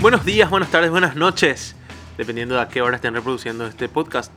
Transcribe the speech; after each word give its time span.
Buenos 0.00 0.24
días, 0.24 0.50
buenas 0.50 0.70
tardes, 0.70 0.90
buenas 0.90 1.16
noches, 1.16 1.74
dependiendo 2.16 2.54
de 2.54 2.60
a 2.60 2.68
qué 2.68 2.80
hora 2.82 2.96
estén 2.96 3.14
reproduciendo 3.14 3.66
este 3.66 3.88
podcast. 3.88 4.32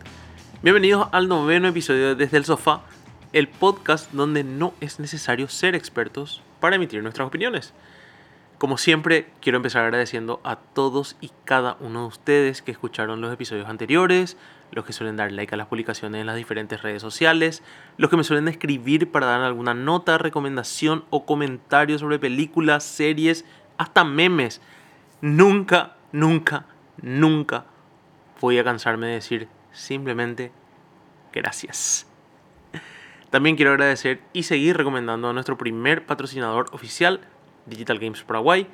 Bienvenidos 0.63 1.09
al 1.11 1.27
noveno 1.27 1.67
episodio 1.67 2.07
de 2.07 2.15
Desde 2.15 2.37
el 2.37 2.45
Sofá, 2.45 2.81
el 3.35 3.49
podcast 3.49 4.13
donde 4.13 4.45
no 4.45 4.73
es 4.79 5.01
necesario 5.01 5.49
ser 5.49 5.75
expertos 5.75 6.41
para 6.61 6.77
emitir 6.77 7.03
nuestras 7.03 7.27
opiniones. 7.27 7.73
Como 8.57 8.77
siempre, 8.77 9.27
quiero 9.41 9.57
empezar 9.57 9.83
agradeciendo 9.83 10.39
a 10.45 10.55
todos 10.55 11.17
y 11.19 11.31
cada 11.43 11.75
uno 11.81 12.03
de 12.03 12.07
ustedes 12.07 12.61
que 12.61 12.71
escucharon 12.71 13.19
los 13.19 13.33
episodios 13.33 13.67
anteriores, 13.67 14.37
los 14.71 14.85
que 14.85 14.93
suelen 14.93 15.17
dar 15.17 15.33
like 15.33 15.53
a 15.53 15.57
las 15.57 15.67
publicaciones 15.67 16.21
en 16.21 16.27
las 16.27 16.37
diferentes 16.37 16.81
redes 16.81 17.01
sociales, 17.01 17.61
los 17.97 18.09
que 18.09 18.15
me 18.15 18.23
suelen 18.23 18.47
escribir 18.47 19.11
para 19.11 19.25
dar 19.25 19.41
alguna 19.41 19.73
nota, 19.73 20.17
recomendación 20.17 21.03
o 21.09 21.25
comentario 21.25 21.99
sobre 21.99 22.19
películas, 22.19 22.85
series, 22.85 23.43
hasta 23.77 24.05
memes 24.05 24.61
nunca, 25.19 25.97
nunca, 26.13 26.67
nunca 27.01 27.65
voy 28.39 28.59
a 28.59 28.63
cansarme 28.63 29.07
de 29.07 29.13
decir 29.15 29.49
simplemente 29.73 30.53
gracias. 31.33 32.07
También 33.29 33.55
quiero 33.55 33.71
agradecer 33.71 34.21
y 34.33 34.43
seguir 34.43 34.77
recomendando 34.77 35.29
a 35.29 35.33
nuestro 35.33 35.57
primer 35.57 36.05
patrocinador 36.05 36.67
oficial, 36.71 37.21
Digital 37.65 37.99
Games 37.99 38.23
Paraguay. 38.23 38.67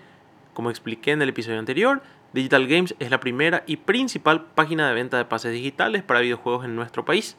Como 0.54 0.70
expliqué 0.70 1.12
en 1.12 1.22
el 1.22 1.30
episodio 1.30 1.60
anterior, 1.60 2.02
Digital 2.34 2.68
Games 2.68 2.96
es 3.00 3.10
la 3.10 3.20
primera 3.20 3.64
y 3.66 3.78
principal 3.78 4.46
página 4.56 4.88
de 4.88 4.94
venta 4.94 5.18
de 5.18 5.26
pases 5.26 5.52
digitales 5.52 6.04
para 6.04 6.20
videojuegos 6.20 6.66
en 6.66 6.76
nuestro 6.76 7.06
país. 7.06 7.38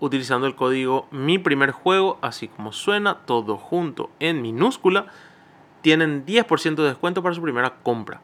Utilizando 0.00 0.46
el 0.46 0.56
código 0.56 1.06
Mi 1.12 1.38
Primer 1.38 1.70
Juego, 1.70 2.18
así 2.22 2.48
como 2.48 2.72
suena, 2.72 3.18
todo 3.24 3.56
junto 3.56 4.10
en 4.18 4.42
minúscula, 4.42 5.06
tienen 5.80 6.24
10% 6.26 6.74
de 6.74 6.88
descuento 6.88 7.22
para 7.22 7.34
su 7.34 7.42
primera 7.42 7.74
compra. 7.82 8.20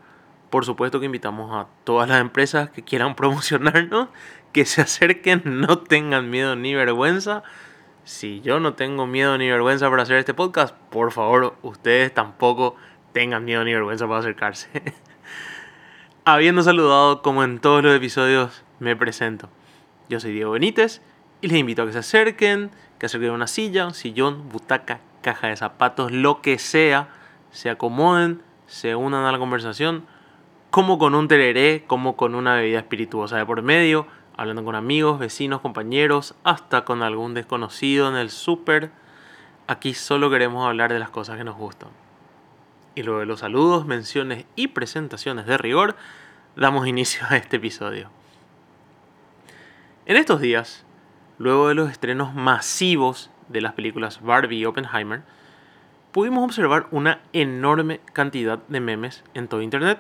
Por 0.50 0.64
supuesto 0.64 0.98
que 0.98 1.06
invitamos 1.06 1.55
a 1.55 1.69
todas 1.84 2.08
las 2.08 2.20
empresas 2.20 2.70
que 2.70 2.83
quieran 2.83 3.14
promocionarnos, 3.17 4.08
que 4.52 4.64
se 4.64 4.80
acerquen, 4.80 5.42
no 5.45 5.78
tengan 5.78 6.30
miedo 6.30 6.56
ni 6.56 6.75
vergüenza. 6.75 7.42
Si 8.09 8.41
yo 8.41 8.59
no 8.59 8.73
tengo 8.73 9.06
miedo 9.06 9.37
ni 9.37 9.51
vergüenza 9.51 9.91
para 9.91 10.05
hacer 10.05 10.17
este 10.17 10.33
podcast, 10.33 10.75
por 10.89 11.12
favor, 11.12 11.56
ustedes 11.61 12.14
tampoco 12.14 12.75
tengan 13.12 13.45
miedo 13.45 13.62
ni 13.64 13.75
vergüenza 13.75 14.06
para 14.06 14.20
acercarse. 14.20 14.70
Habiendo 16.25 16.62
saludado 16.62 17.20
como 17.20 17.45
en 17.45 17.59
todos 17.59 17.83
los 17.83 17.95
episodios, 17.95 18.64
me 18.79 18.97
presento. 18.97 19.51
Yo 20.09 20.20
soy 20.20 20.33
Diego 20.33 20.53
Benítez 20.53 21.03
y 21.42 21.48
les 21.48 21.59
invito 21.59 21.83
a 21.83 21.86
que 21.86 21.92
se 21.92 21.98
acerquen, 21.98 22.70
que 22.98 23.05
acerquen 23.05 23.31
una 23.31 23.47
silla, 23.47 23.84
un 23.86 23.92
sillón, 23.92 24.48
butaca, 24.48 25.01
caja 25.20 25.48
de 25.48 25.56
zapatos, 25.56 26.11
lo 26.11 26.41
que 26.41 26.59
sea, 26.59 27.11
se 27.51 27.69
acomoden, 27.69 28.41
se 28.67 28.97
unan 28.97 29.27
a 29.27 29.33
la 29.33 29.39
conversación 29.39 30.06
como 30.70 30.97
con 30.97 31.14
un 31.14 31.29
tereré, 31.29 31.84
como 31.86 32.17
con 32.17 32.34
una 32.34 32.55
bebida 32.55 32.79
espirituosa 32.79 33.36
de 33.36 33.45
por 33.45 33.61
medio, 33.61 34.06
hablando 34.39 34.64
con 34.64 34.75
amigos, 34.75 35.19
vecinos, 35.19 35.61
compañeros, 35.61 36.34
hasta 36.44 36.86
con 36.86 37.03
algún 37.03 37.34
desconocido 37.34 38.08
en 38.08 38.17
el 38.17 38.31
súper. 38.31 38.91
Aquí 39.67 39.92
solo 39.92 40.30
queremos 40.30 40.67
hablar 40.67 40.91
de 40.91 40.98
las 40.98 41.11
cosas 41.11 41.36
que 41.36 41.45
nos 41.45 41.56
gustan. 41.56 41.91
Y 42.95 43.03
luego 43.03 43.20
de 43.20 43.27
los 43.27 43.41
saludos, 43.41 43.84
menciones 43.84 44.47
y 44.56 44.69
presentaciones 44.69 45.45
de 45.45 45.58
rigor, 45.58 45.97
damos 46.56 46.86
inicio 46.86 47.27
a 47.29 47.36
este 47.36 47.57
episodio. 47.57 48.11
En 50.07 50.17
estos 50.17 50.40
días, 50.40 50.86
luego 51.36 51.68
de 51.68 51.74
los 51.74 51.90
estrenos 51.90 52.33
masivos 52.33 53.30
de 53.48 53.61
las 53.61 53.74
películas 53.74 54.23
Barbie 54.23 54.61
y 54.61 54.64
Oppenheimer, 54.64 55.23
pudimos 56.13 56.45
observar 56.45 56.86
una 56.90 57.20
enorme 57.34 58.01
cantidad 58.14 58.58
de 58.68 58.80
memes 58.80 59.23
en 59.34 59.48
todo 59.48 59.61
Internet 59.61 59.98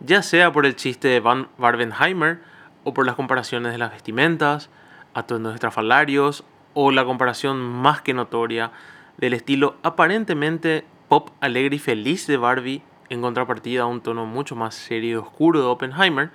ya 0.00 0.22
sea 0.22 0.52
por 0.52 0.66
el 0.66 0.76
chiste 0.76 1.08
de 1.08 1.20
Van 1.20 1.48
Barbenheimer 1.58 2.40
o 2.88 2.94
por 2.94 3.04
las 3.04 3.16
comparaciones 3.16 3.72
de 3.72 3.78
las 3.78 3.92
vestimentas, 3.92 4.70
atuendos 5.12 5.54
estrafalarios 5.54 6.42
o 6.72 6.90
la 6.90 7.04
comparación 7.04 7.58
más 7.58 8.00
que 8.00 8.14
notoria 8.14 8.72
del 9.18 9.34
estilo 9.34 9.76
aparentemente 9.82 10.84
pop 11.08 11.28
alegre 11.40 11.76
y 11.76 11.78
feliz 11.78 12.26
de 12.26 12.38
Barbie 12.38 12.82
en 13.10 13.20
contrapartida 13.20 13.82
a 13.82 13.86
un 13.86 14.00
tono 14.00 14.24
mucho 14.24 14.56
más 14.56 14.74
serio 14.74 15.10
y 15.10 15.14
oscuro 15.16 15.60
de 15.60 15.66
Oppenheimer. 15.66 16.30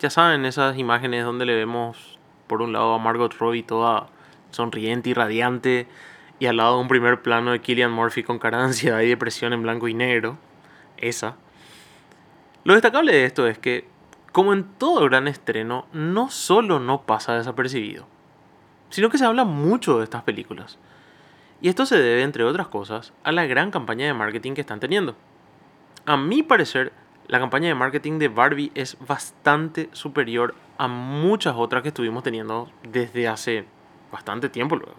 Ya 0.00 0.10
saben, 0.10 0.44
esas 0.44 0.76
imágenes 0.76 1.24
donde 1.24 1.46
le 1.46 1.54
vemos 1.54 2.18
por 2.48 2.62
un 2.62 2.72
lado 2.72 2.94
a 2.94 2.98
Margot 2.98 3.32
Robbie 3.38 3.62
toda 3.62 4.08
sonriente 4.50 5.10
y 5.10 5.14
radiante 5.14 5.86
y 6.40 6.46
al 6.46 6.56
lado 6.56 6.80
un 6.80 6.88
primer 6.88 7.22
plano 7.22 7.52
de 7.52 7.60
Killian 7.60 7.92
Murphy 7.92 8.24
con 8.24 8.40
cara 8.40 8.58
de 8.58 8.64
ansiedad 8.64 9.00
y 9.02 9.08
depresión 9.08 9.52
en 9.52 9.62
blanco 9.62 9.86
y 9.86 9.94
negro. 9.94 10.36
Esa. 10.96 11.36
Lo 12.64 12.72
destacable 12.72 13.12
de 13.12 13.24
esto 13.24 13.46
es 13.46 13.58
que, 13.58 13.86
como 14.36 14.52
en 14.52 14.64
todo 14.64 15.02
gran 15.06 15.28
estreno, 15.28 15.86
no 15.94 16.28
solo 16.28 16.78
no 16.78 17.00
pasa 17.06 17.32
desapercibido, 17.32 18.06
sino 18.90 19.08
que 19.08 19.16
se 19.16 19.24
habla 19.24 19.46
mucho 19.46 19.96
de 19.96 20.04
estas 20.04 20.24
películas. 20.24 20.78
Y 21.62 21.70
esto 21.70 21.86
se 21.86 21.96
debe, 21.96 22.22
entre 22.22 22.44
otras 22.44 22.66
cosas, 22.68 23.14
a 23.24 23.32
la 23.32 23.46
gran 23.46 23.70
campaña 23.70 24.04
de 24.04 24.12
marketing 24.12 24.52
que 24.52 24.60
están 24.60 24.78
teniendo. 24.78 25.16
A 26.04 26.18
mi 26.18 26.42
parecer, 26.42 26.92
la 27.28 27.38
campaña 27.38 27.68
de 27.68 27.76
marketing 27.76 28.18
de 28.18 28.28
Barbie 28.28 28.72
es 28.74 28.98
bastante 29.08 29.88
superior 29.92 30.54
a 30.76 30.86
muchas 30.86 31.54
otras 31.56 31.82
que 31.82 31.88
estuvimos 31.88 32.22
teniendo 32.22 32.70
desde 32.86 33.28
hace 33.28 33.64
bastante 34.12 34.50
tiempo 34.50 34.76
luego. 34.76 34.96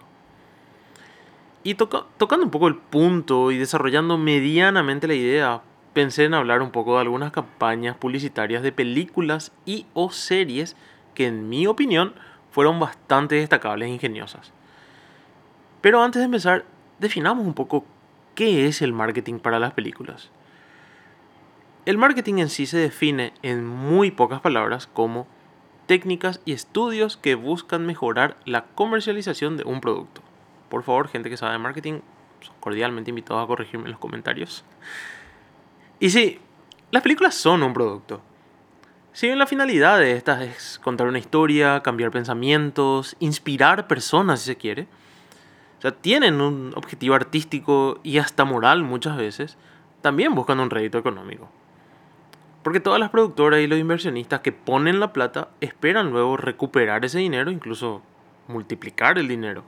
Y 1.62 1.74
tocando 1.74 2.44
un 2.44 2.50
poco 2.50 2.66
el 2.66 2.74
punto 2.74 3.52
y 3.52 3.56
desarrollando 3.56 4.18
medianamente 4.18 5.06
la 5.06 5.14
idea, 5.14 5.62
pensé 5.98 6.26
en 6.26 6.34
hablar 6.34 6.62
un 6.62 6.70
poco 6.70 6.94
de 6.94 7.00
algunas 7.00 7.32
campañas 7.32 7.96
publicitarias 7.96 8.62
de 8.62 8.70
películas 8.70 9.50
y 9.66 9.84
o 9.94 10.12
series 10.12 10.76
que 11.12 11.26
en 11.26 11.48
mi 11.48 11.66
opinión 11.66 12.14
fueron 12.52 12.78
bastante 12.78 13.34
destacables 13.34 13.88
e 13.88 13.94
ingeniosas. 13.94 14.52
Pero 15.80 16.00
antes 16.00 16.20
de 16.20 16.26
empezar, 16.26 16.64
definamos 17.00 17.44
un 17.44 17.52
poco 17.52 17.84
qué 18.36 18.68
es 18.68 18.80
el 18.80 18.92
marketing 18.92 19.40
para 19.40 19.58
las 19.58 19.72
películas. 19.72 20.30
El 21.84 21.98
marketing 21.98 22.34
en 22.38 22.48
sí 22.48 22.66
se 22.66 22.78
define 22.78 23.32
en 23.42 23.66
muy 23.66 24.12
pocas 24.12 24.40
palabras 24.40 24.86
como 24.86 25.26
técnicas 25.86 26.40
y 26.44 26.52
estudios 26.52 27.16
que 27.16 27.34
buscan 27.34 27.86
mejorar 27.86 28.36
la 28.44 28.66
comercialización 28.66 29.56
de 29.56 29.64
un 29.64 29.80
producto. 29.80 30.22
Por 30.68 30.84
favor, 30.84 31.08
gente 31.08 31.28
que 31.28 31.36
sabe 31.36 31.54
de 31.54 31.58
marketing, 31.58 32.02
cordialmente 32.60 33.10
invitados 33.10 33.42
a 33.42 33.48
corregirme 33.48 33.86
en 33.86 33.90
los 33.90 34.00
comentarios. 34.00 34.64
Y 36.00 36.10
sí, 36.10 36.38
las 36.90 37.02
películas 37.02 37.34
son 37.34 37.62
un 37.62 37.74
producto. 37.74 38.20
Si 39.12 39.26
bien 39.26 39.38
la 39.38 39.46
finalidad 39.46 39.98
de 39.98 40.12
estas 40.12 40.42
es 40.42 40.78
contar 40.78 41.08
una 41.08 41.18
historia, 41.18 41.80
cambiar 41.82 42.12
pensamientos, 42.12 43.16
inspirar 43.18 43.88
personas 43.88 44.40
si 44.40 44.46
se 44.46 44.56
quiere, 44.56 44.86
o 45.78 45.80
sea, 45.80 45.90
tienen 45.90 46.40
un 46.40 46.72
objetivo 46.76 47.14
artístico 47.14 47.98
y 48.02 48.18
hasta 48.18 48.44
moral 48.44 48.84
muchas 48.84 49.16
veces, 49.16 49.56
también 50.00 50.34
buscan 50.34 50.60
un 50.60 50.70
rédito 50.70 50.98
económico. 50.98 51.48
Porque 52.62 52.80
todas 52.80 53.00
las 53.00 53.10
productoras 53.10 53.60
y 53.60 53.66
los 53.66 53.78
inversionistas 53.78 54.40
que 54.40 54.52
ponen 54.52 55.00
la 55.00 55.12
plata 55.12 55.48
esperan 55.60 56.10
luego 56.10 56.36
recuperar 56.36 57.04
ese 57.04 57.18
dinero, 57.18 57.50
incluso 57.50 58.02
multiplicar 58.46 59.18
el 59.18 59.28
dinero. 59.28 59.64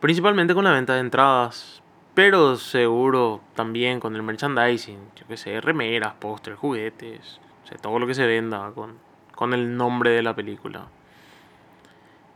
Principalmente 0.00 0.54
con 0.54 0.64
la 0.64 0.72
venta 0.72 0.94
de 0.94 1.00
entradas, 1.00 1.82
pero 2.14 2.56
seguro 2.56 3.40
también 3.54 4.00
con 4.00 4.16
el 4.16 4.22
merchandising, 4.22 4.98
yo 5.16 5.26
que 5.26 5.36
sé, 5.36 5.60
remeras, 5.60 6.14
pósters, 6.14 6.58
juguetes, 6.58 7.40
o 7.64 7.66
sea, 7.66 7.78
todo 7.78 7.98
lo 7.98 8.06
que 8.06 8.14
se 8.14 8.26
venda 8.26 8.72
con, 8.74 8.98
con 9.34 9.54
el 9.54 9.76
nombre 9.76 10.10
de 10.10 10.22
la 10.22 10.34
película. 10.34 10.86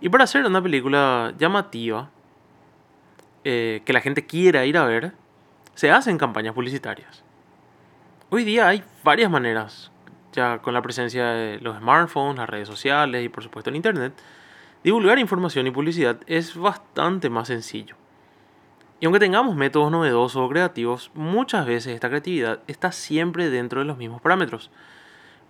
Y 0.00 0.08
para 0.08 0.24
hacer 0.24 0.44
una 0.44 0.62
película 0.62 1.32
llamativa, 1.38 2.10
eh, 3.42 3.82
que 3.84 3.92
la 3.92 4.00
gente 4.00 4.26
quiera 4.26 4.64
ir 4.64 4.78
a 4.78 4.84
ver, 4.84 5.12
se 5.74 5.90
hacen 5.90 6.18
campañas 6.18 6.54
publicitarias. 6.54 7.22
Hoy 8.30 8.44
día 8.44 8.68
hay 8.68 8.82
varias 9.02 9.30
maneras, 9.30 9.90
ya 10.32 10.58
con 10.58 10.72
la 10.72 10.82
presencia 10.82 11.26
de 11.26 11.60
los 11.60 11.76
smartphones, 11.78 12.38
las 12.38 12.48
redes 12.48 12.68
sociales 12.68 13.24
y 13.24 13.28
por 13.28 13.42
supuesto 13.42 13.70
el 13.70 13.76
Internet, 13.76 14.14
divulgar 14.82 15.18
información 15.18 15.66
y 15.66 15.70
publicidad 15.70 16.18
es 16.26 16.56
bastante 16.56 17.28
más 17.28 17.48
sencillo. 17.48 17.96
Y 19.04 19.06
aunque 19.06 19.20
tengamos 19.20 19.54
métodos 19.54 19.92
novedosos 19.92 20.40
o 20.40 20.48
creativos, 20.48 21.10
muchas 21.12 21.66
veces 21.66 21.92
esta 21.92 22.08
creatividad 22.08 22.60
está 22.66 22.90
siempre 22.90 23.50
dentro 23.50 23.80
de 23.80 23.84
los 23.84 23.98
mismos 23.98 24.22
parámetros. 24.22 24.70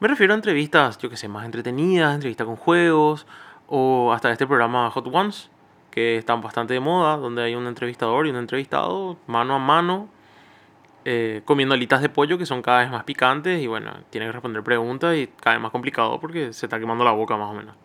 Me 0.00 0.08
refiero 0.08 0.32
a 0.32 0.36
entrevistas, 0.36 0.98
yo 0.98 1.08
que 1.08 1.16
sé, 1.16 1.28
más 1.28 1.44
entretenidas, 1.44 2.16
entrevistas 2.16 2.48
con 2.48 2.56
juegos, 2.56 3.28
o 3.68 4.12
hasta 4.12 4.32
este 4.32 4.44
programa 4.44 4.90
Hot 4.90 5.06
Ones, 5.06 5.50
que 5.92 6.18
están 6.18 6.40
bastante 6.40 6.74
de 6.74 6.80
moda, 6.80 7.16
donde 7.16 7.44
hay 7.44 7.54
un 7.54 7.68
entrevistador 7.68 8.26
y 8.26 8.30
un 8.30 8.36
entrevistado 8.38 9.18
mano 9.28 9.54
a 9.54 9.60
mano, 9.60 10.08
eh, 11.04 11.42
comiendo 11.44 11.76
alitas 11.76 12.02
de 12.02 12.08
pollo 12.08 12.36
que 12.36 12.46
son 12.46 12.60
cada 12.60 12.80
vez 12.80 12.90
más 12.90 13.04
picantes 13.04 13.62
y 13.62 13.68
bueno, 13.68 13.92
tiene 14.10 14.26
que 14.26 14.32
responder 14.32 14.64
preguntas 14.64 15.16
y 15.16 15.28
cada 15.28 15.54
vez 15.54 15.62
más 15.62 15.70
complicado 15.70 16.18
porque 16.18 16.52
se 16.52 16.66
está 16.66 16.80
quemando 16.80 17.04
la 17.04 17.12
boca 17.12 17.36
más 17.36 17.52
o 17.52 17.54
menos. 17.54 17.76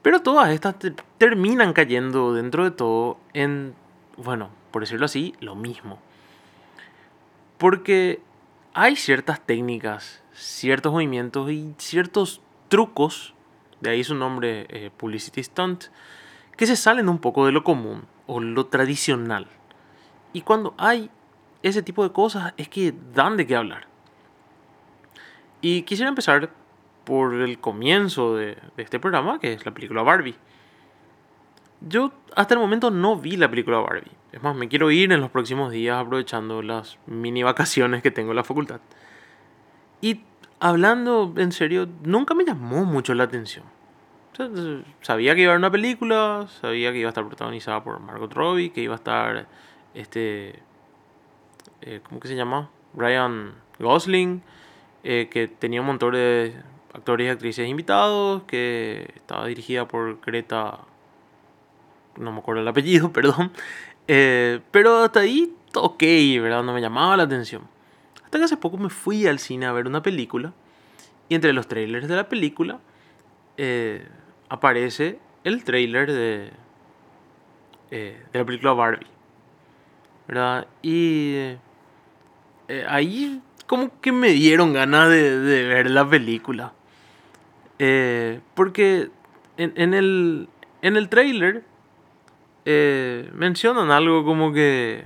Pero 0.00 0.22
todas 0.22 0.50
estas 0.50 0.76
terminan 1.18 1.72
cayendo 1.72 2.34
dentro 2.34 2.62
de 2.62 2.70
todo 2.70 3.16
en, 3.32 3.74
bueno, 4.16 4.50
por 4.70 4.82
decirlo 4.82 5.06
así, 5.06 5.34
lo 5.40 5.54
mismo. 5.54 5.98
Porque 7.58 8.20
hay 8.72 8.96
ciertas 8.96 9.40
técnicas, 9.44 10.22
ciertos 10.32 10.92
movimientos 10.92 11.50
y 11.50 11.74
ciertos 11.78 12.40
trucos, 12.68 13.34
de 13.80 13.90
ahí 13.90 14.04
su 14.04 14.14
nombre 14.14 14.66
eh, 14.68 14.90
Publicity 14.96 15.42
Stunt, 15.42 15.84
que 16.56 16.66
se 16.66 16.76
salen 16.76 17.08
un 17.08 17.18
poco 17.18 17.46
de 17.46 17.52
lo 17.52 17.64
común 17.64 18.04
o 18.26 18.40
lo 18.40 18.66
tradicional. 18.66 19.46
Y 20.32 20.42
cuando 20.42 20.74
hay 20.78 21.10
ese 21.62 21.82
tipo 21.82 22.02
de 22.02 22.12
cosas 22.12 22.52
es 22.56 22.68
que 22.68 22.94
dan 23.14 23.36
de 23.36 23.46
qué 23.46 23.56
hablar. 23.56 23.86
Y 25.60 25.82
quisiera 25.82 26.08
empezar 26.08 26.50
por 27.04 27.34
el 27.34 27.58
comienzo 27.58 28.34
de, 28.36 28.58
este 28.76 28.98
programa, 28.98 29.38
que 29.38 29.52
es 29.52 29.64
la 29.64 29.72
película 29.72 30.02
Barbie. 30.02 30.36
Yo 31.86 32.12
hasta 32.34 32.54
el 32.54 32.60
momento 32.60 32.90
no 32.90 33.16
vi 33.16 33.36
la 33.36 33.48
película 33.48 33.78
Barbie. 33.78 34.10
Es 34.32 34.42
más, 34.42 34.56
me 34.56 34.68
quiero 34.68 34.90
ir 34.90 35.12
en 35.12 35.20
los 35.20 35.30
próximos 35.30 35.70
días 35.70 35.98
aprovechando 35.98 36.62
las 36.62 36.98
mini 37.06 37.42
vacaciones 37.42 38.02
que 38.02 38.10
tengo 38.10 38.30
en 38.30 38.36
la 38.36 38.44
facultad. 38.44 38.80
Y 40.00 40.22
hablando 40.60 41.32
en 41.36 41.52
serio, 41.52 41.88
nunca 42.02 42.34
me 42.34 42.44
llamó 42.44 42.84
mucho 42.84 43.14
la 43.14 43.24
atención. 43.24 43.64
sabía 45.02 45.34
que 45.34 45.42
iba 45.42 45.50
a 45.50 45.52
haber 45.52 45.60
una 45.60 45.70
película, 45.70 46.46
sabía 46.60 46.90
que 46.90 46.98
iba 46.98 47.08
a 47.08 47.10
estar 47.10 47.26
protagonizada 47.26 47.84
por 47.84 48.00
Margot 48.00 48.32
Robbie, 48.32 48.70
que 48.70 48.80
iba 48.80 48.94
a 48.94 48.96
estar 48.96 49.46
este... 49.94 50.60
Eh, 51.82 52.00
¿Cómo 52.02 52.18
que 52.18 52.28
se 52.28 52.34
llama? 52.34 52.70
Ryan 52.96 53.52
Gosling, 53.78 54.42
eh, 55.04 55.28
que 55.30 55.48
tenía 55.48 55.80
un 55.80 55.86
montón 55.86 56.14
de 56.14 56.54
actores 56.94 57.26
y 57.26 57.30
actrices 57.30 57.68
invitados, 57.68 58.42
que 58.44 59.12
estaba 59.16 59.46
dirigida 59.46 59.86
por 59.86 60.20
Greta, 60.22 60.80
no 62.18 62.32
me 62.32 62.38
acuerdo 62.38 62.62
el 62.62 62.68
apellido, 62.68 63.12
perdón, 63.12 63.52
eh, 64.08 64.60
pero 64.70 65.02
hasta 65.04 65.20
ahí, 65.20 65.52
ok, 65.74 66.02
¿verdad? 66.40 66.62
No 66.62 66.72
me 66.72 66.80
llamaba 66.80 67.16
la 67.16 67.24
atención. 67.24 67.62
Hasta 68.24 68.38
que 68.38 68.44
hace 68.44 68.56
poco 68.56 68.76
me 68.76 68.90
fui 68.90 69.26
al 69.26 69.38
cine 69.38 69.66
a 69.66 69.72
ver 69.72 69.86
una 69.86 70.02
película 70.02 70.52
y 71.28 71.34
entre 71.34 71.52
los 71.52 71.68
trailers 71.68 72.08
de 72.08 72.16
la 72.16 72.28
película 72.28 72.80
eh, 73.56 74.06
aparece 74.48 75.18
el 75.44 75.62
trailer 75.64 76.10
de, 76.10 76.50
eh, 77.90 78.22
de 78.32 78.38
la 78.38 78.44
película 78.44 78.72
Barbie, 78.72 79.06
¿verdad? 80.26 80.66
Y 80.82 81.56
ahí 82.88 83.40
como 83.66 84.00
que 84.00 84.10
me 84.10 84.30
dieron 84.30 84.72
ganas 84.72 85.08
de, 85.10 85.38
de 85.38 85.68
ver 85.68 85.90
la 85.90 86.08
película. 86.08 86.72
Porque 88.54 89.10
en, 89.56 89.94
el, 89.94 90.48
en 90.82 90.96
el 90.96 91.08
trailer 91.08 91.64
eh, 92.64 93.30
mencionan 93.34 93.90
algo 93.90 94.24
como 94.24 94.52
que 94.52 95.04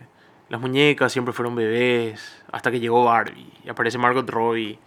las 0.49 0.60
muñecas 0.60 1.12
siempre 1.12 1.32
fueron 1.32 1.55
bebés 1.55 2.43
hasta 2.50 2.70
que 2.70 2.81
llegó 2.81 3.05
Barbie 3.05 3.52
y 3.64 3.69
aparece 3.69 3.99
Margot 3.99 4.28
Robbie 4.28 4.78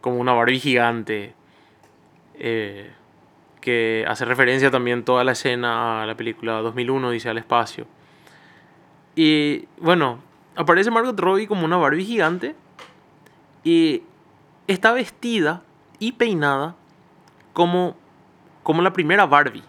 como 0.00 0.18
una 0.18 0.32
Barbie 0.32 0.58
gigante 0.58 1.34
eh, 2.34 2.90
que 3.60 4.04
hace 4.08 4.24
referencia 4.24 4.70
también 4.70 5.04
toda 5.04 5.24
la 5.24 5.32
escena 5.32 6.02
a 6.02 6.06
la 6.06 6.16
película 6.16 6.60
2001 6.60 7.10
dice 7.10 7.28
al 7.28 7.38
espacio 7.38 7.86
y 9.14 9.66
bueno 9.78 10.18
aparece 10.56 10.90
Margot 10.90 11.18
Robbie 11.18 11.46
como 11.46 11.64
una 11.64 11.76
Barbie 11.76 12.04
gigante 12.04 12.54
y 13.64 14.02
está 14.66 14.92
vestida 14.92 15.62
y 15.98 16.12
peinada 16.12 16.74
como, 17.52 17.96
como 18.62 18.82
la 18.82 18.92
primera 18.92 19.26
Barbie. 19.26 19.62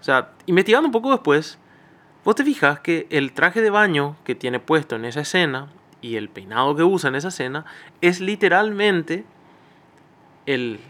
O 0.00 0.04
sea, 0.04 0.30
investigando 0.46 0.88
un 0.88 0.92
poco 0.92 1.10
después, 1.10 1.58
vos 2.24 2.34
te 2.34 2.44
fijas 2.44 2.80
que 2.80 3.06
el 3.10 3.32
traje 3.32 3.60
de 3.60 3.70
baño 3.70 4.16
que 4.24 4.34
tiene 4.34 4.60
puesto 4.60 4.96
en 4.96 5.04
esa 5.04 5.20
escena 5.20 5.68
y 6.00 6.16
el 6.16 6.28
peinado 6.28 6.76
que 6.76 6.84
usa 6.84 7.08
en 7.08 7.16
esa 7.16 7.28
escena 7.28 7.64
es 8.00 8.20
literalmente 8.20 9.24
el, 10.46 10.80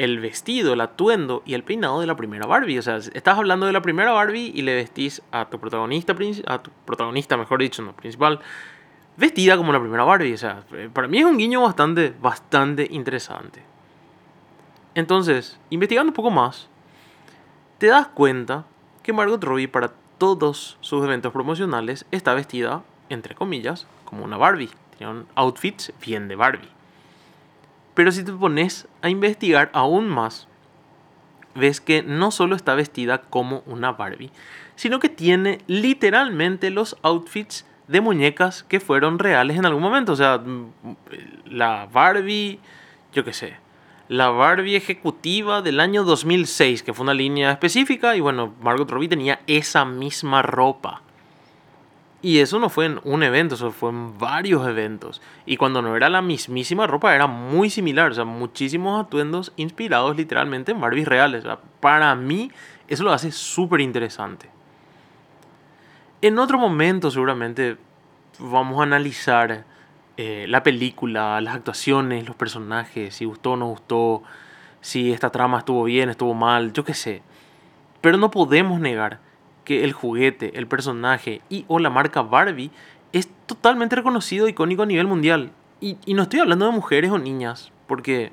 el 0.00 0.18
vestido, 0.18 0.72
el 0.72 0.80
atuendo 0.80 1.42
y 1.44 1.52
el 1.52 1.62
peinado 1.62 2.00
de 2.00 2.06
la 2.06 2.16
primera 2.16 2.46
Barbie. 2.46 2.78
O 2.78 2.82
sea, 2.82 2.96
estás 2.96 3.36
hablando 3.36 3.66
de 3.66 3.72
la 3.72 3.82
primera 3.82 4.12
Barbie 4.12 4.50
y 4.54 4.62
le 4.62 4.74
vestís 4.74 5.20
a 5.30 5.44
tu 5.50 5.60
protagonista, 5.60 6.14
tu 6.14 6.70
protagonista, 6.86 7.36
mejor 7.36 7.60
dicho, 7.60 7.82
no 7.82 7.94
principal, 7.94 8.40
vestida 9.18 9.58
como 9.58 9.74
la 9.74 9.78
primera 9.78 10.04
Barbie. 10.04 10.32
O 10.32 10.38
sea, 10.38 10.64
para 10.94 11.06
mí 11.06 11.18
es 11.18 11.26
un 11.26 11.36
guiño 11.36 11.60
bastante, 11.60 12.14
bastante 12.18 12.88
interesante. 12.90 13.62
Entonces, 14.94 15.60
investigando 15.68 16.08
un 16.08 16.14
poco 16.14 16.30
más, 16.30 16.69
te 17.80 17.86
das 17.86 18.08
cuenta 18.08 18.66
que 19.02 19.14
Margot 19.14 19.42
Robbie 19.42 19.66
para 19.66 19.92
todos 20.18 20.76
sus 20.82 21.02
eventos 21.02 21.32
promocionales 21.32 22.04
está 22.10 22.34
vestida, 22.34 22.82
entre 23.08 23.34
comillas, 23.34 23.86
como 24.04 24.22
una 24.22 24.36
Barbie. 24.36 24.68
Tiene 24.98 25.12
un 25.14 25.26
outfit 25.34 25.80
bien 25.98 26.28
de 26.28 26.36
Barbie. 26.36 26.68
Pero 27.94 28.12
si 28.12 28.22
te 28.22 28.32
pones 28.32 28.86
a 29.00 29.08
investigar 29.08 29.70
aún 29.72 30.10
más, 30.10 30.46
ves 31.54 31.80
que 31.80 32.02
no 32.02 32.30
solo 32.30 32.54
está 32.54 32.74
vestida 32.74 33.22
como 33.22 33.62
una 33.64 33.92
Barbie, 33.92 34.30
sino 34.76 35.00
que 35.00 35.08
tiene 35.08 35.60
literalmente 35.66 36.68
los 36.68 36.98
outfits 37.00 37.64
de 37.88 38.02
muñecas 38.02 38.62
que 38.62 38.78
fueron 38.78 39.18
reales 39.18 39.56
en 39.56 39.64
algún 39.64 39.82
momento. 39.82 40.12
O 40.12 40.16
sea, 40.16 40.38
la 41.46 41.88
Barbie, 41.90 42.60
yo 43.14 43.24
qué 43.24 43.32
sé, 43.32 43.56
la 44.10 44.30
Barbie 44.30 44.74
ejecutiva 44.74 45.62
del 45.62 45.78
año 45.78 46.02
2006, 46.02 46.82
que 46.82 46.92
fue 46.92 47.04
una 47.04 47.14
línea 47.14 47.52
específica, 47.52 48.16
y 48.16 48.20
bueno, 48.20 48.52
Margot 48.60 48.90
Robbie 48.90 49.06
tenía 49.06 49.38
esa 49.46 49.84
misma 49.84 50.42
ropa. 50.42 51.02
Y 52.20 52.40
eso 52.40 52.58
no 52.58 52.70
fue 52.70 52.86
en 52.86 53.00
un 53.04 53.22
evento, 53.22 53.54
eso 53.54 53.70
fue 53.70 53.90
en 53.90 54.18
varios 54.18 54.66
eventos. 54.66 55.22
Y 55.46 55.56
cuando 55.56 55.80
no 55.80 55.94
era 55.94 56.08
la 56.08 56.22
mismísima 56.22 56.88
ropa, 56.88 57.14
era 57.14 57.28
muy 57.28 57.70
similar. 57.70 58.10
O 58.10 58.14
sea, 58.14 58.24
muchísimos 58.24 59.00
atuendos 59.00 59.52
inspirados 59.54 60.16
literalmente 60.16 60.72
en 60.72 60.80
Barbies 60.80 61.06
reales. 61.06 61.44
para 61.78 62.12
mí, 62.16 62.50
eso 62.88 63.04
lo 63.04 63.12
hace 63.12 63.30
súper 63.30 63.80
interesante. 63.80 64.50
En 66.20 66.36
otro 66.40 66.58
momento, 66.58 67.12
seguramente, 67.12 67.76
vamos 68.40 68.80
a 68.80 68.82
analizar 68.82 69.69
eh, 70.22 70.44
la 70.46 70.62
película, 70.62 71.40
las 71.40 71.54
actuaciones, 71.54 72.26
los 72.26 72.36
personajes, 72.36 73.14
si 73.14 73.24
gustó 73.24 73.52
o 73.52 73.56
no 73.56 73.68
gustó, 73.68 74.22
si 74.82 75.14
esta 75.14 75.30
trama 75.30 75.56
estuvo 75.56 75.82
bien, 75.84 76.10
estuvo 76.10 76.34
mal, 76.34 76.74
yo 76.74 76.84
qué 76.84 76.92
sé. 76.92 77.22
Pero 78.02 78.18
no 78.18 78.30
podemos 78.30 78.80
negar 78.80 79.20
que 79.64 79.82
el 79.82 79.94
juguete, 79.94 80.58
el 80.58 80.66
personaje 80.66 81.40
y 81.48 81.64
o 81.68 81.78
la 81.78 81.88
marca 81.88 82.20
Barbie 82.20 82.70
es 83.14 83.30
totalmente 83.46 83.96
reconocido, 83.96 84.46
icónico 84.46 84.82
a 84.82 84.86
nivel 84.86 85.06
mundial. 85.06 85.52
Y, 85.80 85.96
y 86.04 86.12
no 86.12 86.24
estoy 86.24 86.40
hablando 86.40 86.66
de 86.66 86.72
mujeres 86.72 87.10
o 87.10 87.18
niñas, 87.18 87.72
porque 87.86 88.30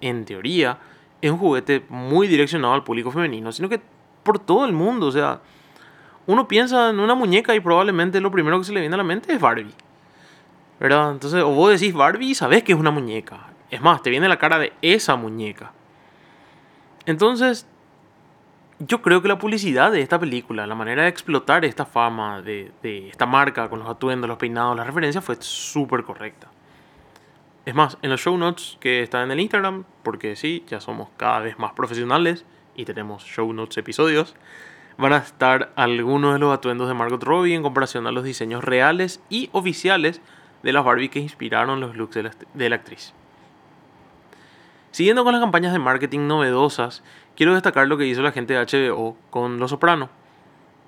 en 0.00 0.26
teoría 0.26 0.78
es 1.22 1.32
un 1.32 1.38
juguete 1.38 1.84
muy 1.88 2.28
direccionado 2.28 2.72
al 2.72 2.84
público 2.84 3.10
femenino, 3.10 3.50
sino 3.50 3.68
que 3.68 3.80
por 4.22 4.38
todo 4.38 4.64
el 4.64 4.72
mundo. 4.72 5.08
O 5.08 5.12
sea, 5.12 5.40
uno 6.28 6.46
piensa 6.46 6.90
en 6.90 7.00
una 7.00 7.16
muñeca 7.16 7.52
y 7.52 7.58
probablemente 7.58 8.20
lo 8.20 8.30
primero 8.30 8.60
que 8.60 8.64
se 8.64 8.72
le 8.72 8.78
viene 8.78 8.94
a 8.94 8.98
la 8.98 9.02
mente 9.02 9.32
es 9.32 9.40
Barbie. 9.40 9.74
¿Verdad? 10.80 11.12
Entonces, 11.12 11.42
o 11.42 11.50
vos 11.50 11.70
decís 11.70 11.94
Barbie 11.94 12.30
y 12.30 12.34
sabés 12.34 12.62
que 12.62 12.72
es 12.72 12.78
una 12.78 12.90
muñeca. 12.90 13.48
Es 13.70 13.80
más, 13.80 14.02
te 14.02 14.10
viene 14.10 14.28
la 14.28 14.38
cara 14.38 14.58
de 14.58 14.72
esa 14.82 15.16
muñeca. 15.16 15.72
Entonces, 17.04 17.66
yo 18.78 19.00
creo 19.00 19.22
que 19.22 19.28
la 19.28 19.38
publicidad 19.38 19.90
de 19.90 20.02
esta 20.02 20.18
película, 20.18 20.66
la 20.66 20.74
manera 20.74 21.02
de 21.02 21.08
explotar 21.08 21.64
esta 21.64 21.86
fama 21.86 22.42
de, 22.42 22.72
de 22.82 23.08
esta 23.08 23.26
marca 23.26 23.68
con 23.68 23.78
los 23.78 23.88
atuendos, 23.88 24.28
los 24.28 24.38
peinados, 24.38 24.76
las 24.76 24.86
referencias 24.86 25.24
fue 25.24 25.36
súper 25.40 26.04
correcta. 26.04 26.48
Es 27.64 27.74
más, 27.74 27.98
en 28.02 28.10
los 28.10 28.20
show 28.20 28.36
notes 28.36 28.76
que 28.78 29.02
están 29.02 29.24
en 29.24 29.32
el 29.32 29.40
Instagram, 29.40 29.84
porque 30.02 30.36
sí, 30.36 30.64
ya 30.68 30.80
somos 30.80 31.08
cada 31.16 31.40
vez 31.40 31.58
más 31.58 31.72
profesionales 31.72 32.44
y 32.76 32.84
tenemos 32.84 33.24
show 33.24 33.52
notes 33.52 33.76
episodios, 33.78 34.36
van 34.98 35.12
a 35.12 35.18
estar 35.18 35.72
algunos 35.74 36.34
de 36.34 36.38
los 36.38 36.54
atuendos 36.54 36.86
de 36.86 36.94
Margot 36.94 37.22
Robbie 37.22 37.54
en 37.54 37.62
comparación 37.62 38.06
a 38.06 38.12
los 38.12 38.24
diseños 38.24 38.62
reales 38.62 39.20
y 39.30 39.48
oficiales 39.52 40.20
de 40.66 40.72
las 40.72 40.84
Barbie 40.84 41.10
que 41.10 41.20
inspiraron 41.20 41.78
los 41.78 41.94
looks 41.94 42.16
de 42.16 42.68
la, 42.68 42.74
actriz. 42.74 43.12
Siguiendo 44.90 45.22
con 45.22 45.32
las 45.32 45.40
campañas 45.40 45.72
de 45.72 45.78
marketing 45.78 46.26
novedosas, 46.26 47.04
quiero 47.36 47.54
destacar 47.54 47.86
lo 47.86 47.96
que 47.96 48.08
hizo 48.08 48.20
la 48.20 48.32
gente 48.32 48.54
de 48.54 48.66
HBO 48.66 49.16
con 49.30 49.60
Los 49.60 49.70
Soprano. 49.70 50.10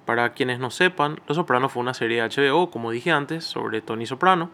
Para 0.04 0.32
quienes 0.32 0.58
no 0.58 0.72
sepan, 0.72 1.20
Los 1.28 1.36
Soprano 1.36 1.68
fue 1.68 1.80
una 1.80 1.94
serie 1.94 2.20
de 2.20 2.28
HBO, 2.28 2.72
como 2.72 2.90
dije 2.90 3.12
antes, 3.12 3.44
sobre 3.44 3.80
Tony 3.80 4.04
Soprano, 4.04 4.50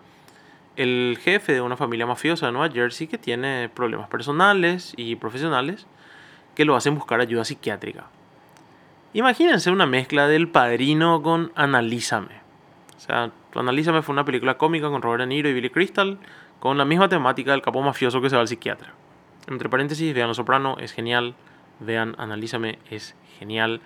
el 0.76 1.19
jefe 1.19 1.54
de 1.54 1.62
una 1.62 1.78
familia 1.78 2.04
mafiosa 2.04 2.45
de 2.45 2.52
Nueva 2.52 2.71
Jersey 2.71 3.07
que 3.07 3.16
tiene 3.16 3.71
problemas 3.71 4.11
personales 4.11 4.93
y 4.99 5.16
profesionales 5.16 5.87
que 6.54 6.66
lo 6.66 6.76
hacen 6.76 6.97
buscar 6.97 7.21
ayuda 7.21 7.47
psiquiátrica. 7.47 8.09
Imagínense 9.14 9.71
una 9.71 9.87
mezcla 9.87 10.28
del 10.28 10.49
Padrino 10.49 11.23
con 11.23 11.50
Analízame. 11.54 12.44
O 12.97 13.01
sea, 13.01 13.31
Analízame 13.55 14.03
fue 14.03 14.13
una 14.13 14.25
película 14.25 14.57
cómica 14.57 14.89
con 14.89 15.03
Robert 15.03 15.21
De 15.21 15.27
Niro 15.27 15.49
y 15.49 15.55
Billy 15.55 15.71
Crystal, 15.71 16.19
con 16.61 16.79
la 16.79 16.85
misma 16.85 17.09
temática 17.09 17.51
del 17.51 17.63
capo 17.63 17.83
mafioso 17.83 18.21
que 18.21 18.31
se 18.31 18.37
va 18.37 18.43
al 18.43 18.49
psiquiatra. 18.49 18.95
Entre 19.49 19.69
paréntesis, 19.69 20.15
vean 20.15 20.29
Los 20.29 20.37
Soprano, 20.37 20.77
es 20.79 20.93
genial. 20.93 21.35
Vean 21.81 22.15
Analízame, 22.19 22.79
es 22.91 23.15
genial. 23.39 23.81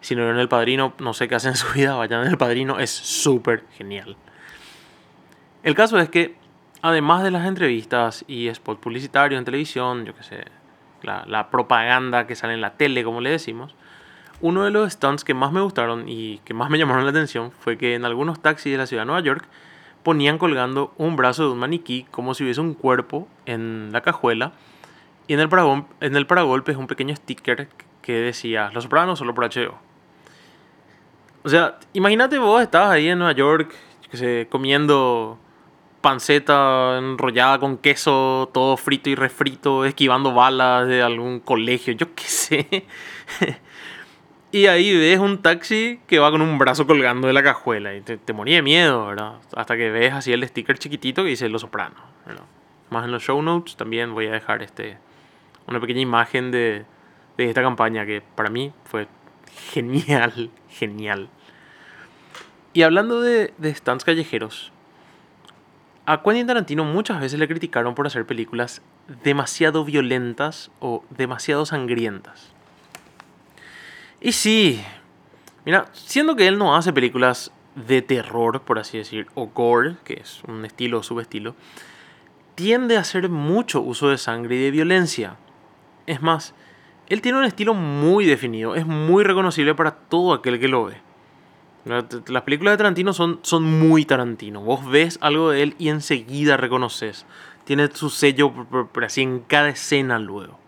Si 0.00 0.14
no 0.14 0.22
vieron 0.22 0.40
El 0.40 0.48
Padrino, 0.48 0.94
no 0.98 1.14
sé 1.14 1.28
qué 1.28 1.34
hacen 1.36 1.50
en 1.50 1.56
su 1.56 1.72
vida, 1.74 1.94
vayan 1.94 2.26
El 2.26 2.38
Padrino, 2.38 2.78
es 2.78 2.90
súper 2.90 3.64
genial. 3.72 4.16
El 5.62 5.74
caso 5.74 5.98
es 5.98 6.08
que, 6.08 6.36
además 6.82 7.22
de 7.22 7.30
las 7.30 7.46
entrevistas 7.46 8.24
y 8.28 8.48
spot 8.48 8.80
publicitarios 8.80 9.38
en 9.38 9.44
televisión, 9.44 10.04
yo 10.04 10.14
qué 10.14 10.22
sé, 10.22 10.44
la, 11.02 11.24
la 11.26 11.50
propaganda 11.50 12.26
que 12.26 12.36
sale 12.36 12.54
en 12.54 12.60
la 12.60 12.74
tele, 12.74 13.04
como 13.04 13.20
le 13.20 13.30
decimos, 13.30 13.74
uno 14.42 14.64
de 14.64 14.70
los 14.70 14.92
stunts 14.92 15.24
que 15.24 15.34
más 15.34 15.52
me 15.52 15.60
gustaron 15.60 16.08
y 16.08 16.38
que 16.44 16.52
más 16.52 16.68
me 16.68 16.76
llamaron 16.76 17.04
la 17.04 17.10
atención 17.10 17.52
fue 17.60 17.78
que 17.78 17.94
en 17.94 18.04
algunos 18.04 18.42
taxis 18.42 18.72
de 18.72 18.78
la 18.78 18.86
ciudad 18.86 19.02
de 19.02 19.06
Nueva 19.06 19.22
York 19.22 19.46
ponían 20.02 20.36
colgando 20.36 20.92
un 20.98 21.16
brazo 21.16 21.44
de 21.44 21.52
un 21.52 21.58
maniquí 21.58 22.06
como 22.10 22.34
si 22.34 22.42
hubiese 22.42 22.60
un 22.60 22.74
cuerpo 22.74 23.28
en 23.46 23.90
la 23.92 24.00
cajuela 24.02 24.52
y 25.28 25.34
en 25.34 25.40
el, 25.40 25.48
en 26.00 26.16
el 26.16 26.26
paragolpe 26.26 26.72
es 26.72 26.78
un 26.78 26.88
pequeño 26.88 27.14
sticker 27.14 27.68
que 28.02 28.12
decía 28.12 28.70
Los 28.74 28.84
Sopranos 28.84 29.18
solo 29.18 29.34
por 29.34 29.44
HBO. 29.44 29.78
O 31.44 31.48
sea, 31.48 31.78
imagínate 31.92 32.38
vos 32.38 32.62
estabas 32.62 32.90
ahí 32.90 33.08
en 33.08 33.18
Nueva 33.18 33.32
York, 33.32 33.74
comiendo 34.50 35.38
panceta 36.00 36.98
enrollada 36.98 37.58
con 37.58 37.78
queso, 37.78 38.50
todo 38.52 38.76
frito 38.76 39.08
y 39.08 39.14
refrito, 39.14 39.84
esquivando 39.84 40.34
balas 40.34 40.86
de 40.86 41.02
algún 41.02 41.40
colegio, 41.40 41.94
yo 41.94 42.14
qué 42.14 42.24
sé. 42.24 42.86
Y 44.54 44.66
ahí 44.66 44.94
ves 44.94 45.18
un 45.18 45.38
taxi 45.38 45.98
que 46.06 46.18
va 46.18 46.30
con 46.30 46.42
un 46.42 46.58
brazo 46.58 46.86
colgando 46.86 47.26
de 47.26 47.32
la 47.32 47.42
cajuela 47.42 47.94
y 47.94 48.02
te, 48.02 48.18
te 48.18 48.34
moría 48.34 48.56
de 48.56 48.62
miedo, 48.62 49.06
¿verdad? 49.06 49.36
Hasta 49.56 49.78
que 49.78 49.90
ves 49.90 50.12
así 50.12 50.30
el 50.30 50.46
sticker 50.46 50.78
chiquitito 50.78 51.22
que 51.22 51.30
dice 51.30 51.48
Los 51.48 51.62
Sopranos, 51.62 51.98
Más 52.90 53.06
en 53.06 53.12
los 53.12 53.22
show 53.22 53.40
notes 53.40 53.76
también 53.76 54.12
voy 54.12 54.26
a 54.26 54.32
dejar 54.32 54.62
este, 54.62 54.98
una 55.66 55.80
pequeña 55.80 56.02
imagen 56.02 56.50
de, 56.50 56.84
de 57.38 57.48
esta 57.48 57.62
campaña 57.62 58.04
que 58.04 58.20
para 58.20 58.50
mí 58.50 58.74
fue 58.84 59.08
genial, 59.72 60.50
genial. 60.68 61.30
Y 62.74 62.82
hablando 62.82 63.22
de, 63.22 63.54
de 63.56 63.74
stands 63.74 64.04
callejeros, 64.04 64.70
a 66.04 66.22
Quentin 66.22 66.46
Tarantino 66.46 66.84
muchas 66.84 67.20
veces 67.20 67.38
le 67.38 67.48
criticaron 67.48 67.94
por 67.94 68.06
hacer 68.06 68.26
películas 68.26 68.82
demasiado 69.24 69.82
violentas 69.86 70.70
o 70.78 71.04
demasiado 71.08 71.64
sangrientas. 71.64 72.52
Y 74.24 74.30
sí, 74.30 74.80
mira, 75.64 75.86
siendo 75.92 76.36
que 76.36 76.46
él 76.46 76.56
no 76.56 76.76
hace 76.76 76.92
películas 76.92 77.50
de 77.74 78.02
terror, 78.02 78.60
por 78.60 78.78
así 78.78 78.96
decir, 78.96 79.26
o 79.34 79.46
gore, 79.48 79.96
que 80.04 80.14
es 80.14 80.42
un 80.46 80.64
estilo 80.64 81.00
o 81.00 81.02
subestilo, 81.02 81.56
tiende 82.54 82.96
a 82.96 83.00
hacer 83.00 83.28
mucho 83.28 83.80
uso 83.80 84.10
de 84.10 84.18
sangre 84.18 84.54
y 84.54 84.60
de 84.60 84.70
violencia. 84.70 85.36
Es 86.06 86.22
más, 86.22 86.54
él 87.08 87.20
tiene 87.20 87.38
un 87.38 87.44
estilo 87.44 87.74
muy 87.74 88.24
definido, 88.24 88.76
es 88.76 88.86
muy 88.86 89.24
reconocible 89.24 89.74
para 89.74 89.90
todo 89.90 90.34
aquel 90.34 90.60
que 90.60 90.68
lo 90.68 90.84
ve. 90.84 91.00
Las 91.84 92.42
películas 92.42 92.74
de 92.74 92.78
Tarantino 92.78 93.12
son, 93.12 93.40
son 93.42 93.64
muy 93.64 94.04
Tarantino. 94.04 94.60
Vos 94.60 94.88
ves 94.88 95.18
algo 95.20 95.50
de 95.50 95.64
él 95.64 95.74
y 95.80 95.88
enseguida 95.88 96.56
reconoces. 96.56 97.26
Tiene 97.64 97.88
su 97.88 98.08
sello 98.08 98.52
así 99.02 99.22
en 99.22 99.40
cada 99.40 99.70
escena 99.70 100.20
luego. 100.20 100.61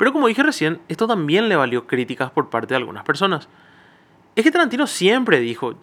Pero 0.00 0.14
como 0.14 0.28
dije 0.28 0.42
recién, 0.42 0.80
esto 0.88 1.06
también 1.06 1.50
le 1.50 1.56
valió 1.56 1.86
críticas 1.86 2.30
por 2.30 2.48
parte 2.48 2.68
de 2.72 2.76
algunas 2.76 3.04
personas. 3.04 3.50
Es 4.34 4.42
que 4.42 4.50
Tarantino 4.50 4.86
siempre 4.86 5.40
dijo, 5.40 5.78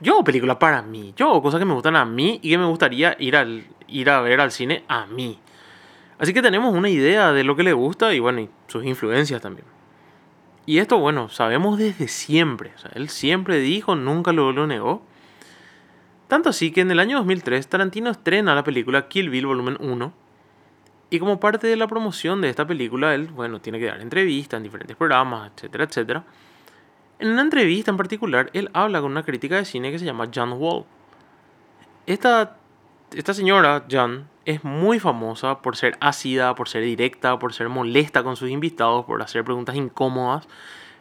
yo 0.00 0.12
hago 0.12 0.22
películas 0.22 0.58
para 0.58 0.80
mí, 0.80 1.12
yo 1.16 1.26
hago 1.26 1.42
cosas 1.42 1.58
que 1.58 1.64
me 1.64 1.74
gustan 1.74 1.96
a 1.96 2.04
mí 2.04 2.38
y 2.40 2.50
que 2.50 2.58
me 2.58 2.66
gustaría 2.66 3.16
ir, 3.18 3.34
al, 3.34 3.64
ir 3.88 4.10
a 4.10 4.20
ver 4.20 4.40
al 4.40 4.52
cine 4.52 4.84
a 4.86 5.06
mí. 5.06 5.40
Así 6.20 6.32
que 6.32 6.40
tenemos 6.40 6.72
una 6.72 6.88
idea 6.88 7.32
de 7.32 7.42
lo 7.42 7.56
que 7.56 7.64
le 7.64 7.72
gusta 7.72 8.14
y 8.14 8.20
bueno, 8.20 8.42
y 8.42 8.48
sus 8.68 8.84
influencias 8.84 9.42
también. 9.42 9.66
Y 10.64 10.78
esto, 10.78 11.00
bueno, 11.00 11.28
sabemos 11.28 11.78
desde 11.78 12.06
siempre. 12.06 12.70
O 12.76 12.78
sea, 12.78 12.92
él 12.94 13.08
siempre 13.08 13.58
dijo, 13.58 13.96
nunca 13.96 14.32
lo, 14.32 14.52
negó. 14.68 15.02
Tanto 16.28 16.50
así 16.50 16.70
que 16.70 16.82
en 16.82 16.92
el 16.92 17.00
año 17.00 17.16
2003 17.16 17.66
Tarantino 17.66 18.08
estrena 18.08 18.54
la 18.54 18.62
película 18.62 19.08
Kill 19.08 19.30
Bill 19.30 19.46
Volumen 19.46 19.78
1 19.80 20.27
y 21.10 21.18
como 21.18 21.40
parte 21.40 21.66
de 21.66 21.76
la 21.76 21.86
promoción 21.86 22.40
de 22.40 22.50
esta 22.50 22.66
película, 22.66 23.14
él, 23.14 23.28
bueno, 23.28 23.60
tiene 23.60 23.78
que 23.78 23.86
dar 23.86 24.00
entrevistas 24.00 24.58
en 24.58 24.64
diferentes 24.64 24.96
programas, 24.96 25.50
etcétera, 25.54 25.84
etcétera. 25.84 26.24
En 27.18 27.28
una 27.28 27.42
entrevista 27.42 27.90
en 27.90 27.96
particular, 27.96 28.50
él 28.52 28.70
habla 28.74 29.00
con 29.00 29.10
una 29.10 29.22
crítica 29.22 29.56
de 29.56 29.64
cine 29.64 29.90
que 29.90 29.98
se 29.98 30.04
llama 30.04 30.28
John 30.32 30.52
Wall. 30.52 30.84
Esta, 32.06 32.56
esta 33.12 33.32
señora, 33.32 33.84
John, 33.90 34.28
es 34.44 34.64
muy 34.64 35.00
famosa 35.00 35.60
por 35.60 35.76
ser 35.76 35.96
ácida, 36.00 36.54
por 36.54 36.68
ser 36.68 36.82
directa, 36.82 37.38
por 37.38 37.54
ser 37.54 37.68
molesta 37.68 38.22
con 38.22 38.36
sus 38.36 38.50
invitados, 38.50 39.04
por 39.06 39.20
hacer 39.22 39.44
preguntas 39.44 39.76
incómodas, 39.76 40.46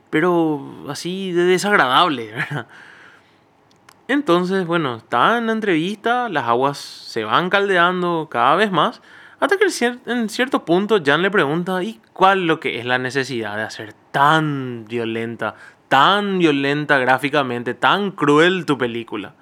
pero 0.10 0.86
así 0.88 1.34
de 1.34 1.44
desagradable. 1.44 2.34
Entonces, 4.08 4.66
bueno, 4.66 4.96
está 4.96 5.38
en 5.38 5.48
la 5.48 5.52
entrevista, 5.52 6.30
las 6.30 6.46
aguas 6.46 6.78
se 6.78 7.26
van 7.26 7.50
caldeando 7.50 8.30
cada 8.32 8.56
vez 8.56 8.72
más 8.72 9.02
hasta 9.40 9.58
que 9.58 9.66
en 10.08 10.30
cierto 10.30 10.66
punto 10.66 11.00
Jan 11.04 11.22
le 11.22 11.30
pregunta, 11.30 11.84
¿y 11.84 12.00
cuál 12.14 12.48
lo 12.48 12.60
que 12.60 12.80
es 12.80 12.86
la 12.86 12.98
necesidad 12.98 13.56
de 13.56 13.64
hacer 13.64 13.94
tan 14.12 14.86
violenta, 14.86 15.56
tan 15.90 16.40
violenta 16.40 16.98
gráficamente, 16.98 17.76
tan 17.76 18.12
cruel 18.12 18.66
tu 18.66 18.78
película? 18.78 19.36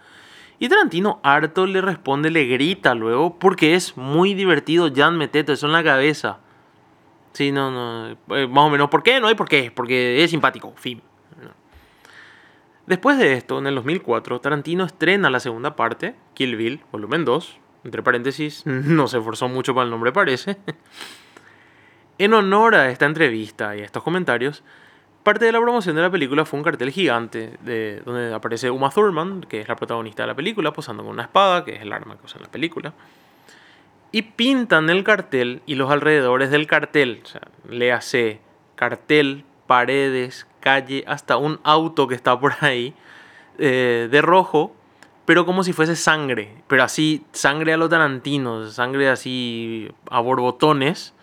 Y 0.60 0.70
Tarantino 0.70 1.20
harto 1.24 1.66
le 1.66 1.82
responde, 1.82 2.30
le 2.30 2.46
grita 2.46 2.94
luego, 2.94 3.40
porque 3.40 3.76
es 3.76 3.96
muy 3.96 4.34
divertido, 4.34 4.90
Jan, 4.94 5.18
metete 5.18 5.54
eso 5.54 5.68
en 5.68 5.74
la 5.74 5.84
cabeza. 5.84 6.40
Sí, 7.34 7.52
no, 7.52 7.72
no, 7.72 8.18
eh, 8.36 8.48
más 8.48 8.66
o 8.66 8.70
menos, 8.70 8.90
¿por 8.90 9.04
qué? 9.04 9.20
No 9.20 9.28
hay 9.28 9.36
por 9.36 9.48
qué, 9.48 9.72
porque 9.74 10.24
es 10.24 10.32
simpático, 10.32 10.74
fin. 10.76 11.02
Después 12.86 13.18
de 13.18 13.34
esto, 13.34 13.58
en 13.58 13.68
el 13.68 13.76
2004, 13.76 14.40
Tarantino 14.42 14.84
estrena 14.84 15.30
la 15.30 15.40
segunda 15.40 15.76
parte, 15.76 16.16
Kill 16.36 16.56
Bill, 16.56 16.82
volumen 16.92 17.26
2, 17.26 17.60
entre 17.86 18.04
paréntesis, 18.04 18.64
no 18.66 19.08
se 19.08 19.20
esforzó 19.20 19.48
mucho 19.48 19.74
para 19.74 19.86
el 19.86 19.92
nombre 19.92 20.12
parece. 20.12 20.58
en 22.18 22.34
honor 22.34 22.76
a 22.76 22.90
esta 22.90 23.06
entrevista 23.06 23.76
y 23.76 23.82
a 23.82 23.86
estos 23.86 24.04
comentarios, 24.04 24.64
parte 25.24 25.46
de 25.46 25.52
la 25.52 25.62
promoción 25.62 25.96
de 25.96 26.02
la 26.02 26.10
película 26.10 26.46
fue 26.46 26.60
un 26.60 26.64
cartel 26.64 26.92
gigante 26.92 27.54
de, 27.62 28.02
donde 28.06 28.34
aparece 28.34 28.70
Uma 28.70 28.90
Thurman, 28.90 29.42
que 29.42 29.62
es 29.62 29.68
la 29.68 29.76
protagonista 29.76 30.24
de 30.24 30.28
la 30.28 30.36
película, 30.36 30.74
posando 30.74 31.04
con 31.04 31.14
una 31.14 31.24
espada, 31.24 31.64
que 31.64 31.76
es 31.76 31.82
el 31.82 31.94
arma 31.94 32.18
que 32.18 32.26
usa 32.26 32.38
en 32.38 32.44
la 32.44 32.52
película. 32.52 32.94
Y 34.12 34.22
pintan 34.22 34.90
el 34.90 35.04
cartel 35.04 35.62
y 35.66 35.76
los 35.76 35.92
alrededores 35.92 36.52
del 36.52 36.68
cartel, 36.68 37.22
o 37.24 37.28
sea, 37.28 37.42
le 37.70 37.92
hace 37.92 38.40
cartel, 38.76 39.44
paredes, 39.68 40.48
calle, 40.60 41.04
hasta 41.08 41.38
un 41.38 41.60
auto 41.64 42.08
que 42.08 42.16
está 42.16 42.40
por 42.40 42.54
ahí, 42.62 42.94
eh, 43.58 44.08
de 44.10 44.22
rojo, 44.22 44.76
pero 45.26 45.46
como 45.46 45.64
si 45.64 45.74
fuese 45.74 45.96
sangre, 45.96 46.56
pero 46.68 46.84
así, 46.84 47.26
sangre 47.32 47.74
a 47.74 47.78
los 47.78 47.90
tarantinos, 47.90 48.74
sangre 48.74 49.10
así 49.10 49.90
a 50.10 50.20
borbotones, 50.20 51.14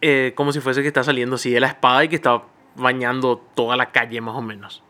eh, 0.00 0.32
como 0.34 0.52
si 0.52 0.60
fuese 0.60 0.82
que 0.82 0.88
está 0.88 1.04
saliendo 1.04 1.36
así 1.36 1.50
de 1.50 1.60
la 1.60 1.68
espada 1.68 2.04
y 2.04 2.08
que 2.08 2.16
está 2.16 2.42
bañando 2.74 3.36
toda 3.54 3.76
la 3.76 3.92
calle 3.92 4.20
más 4.20 4.34
o 4.34 4.42
menos. 4.42 4.82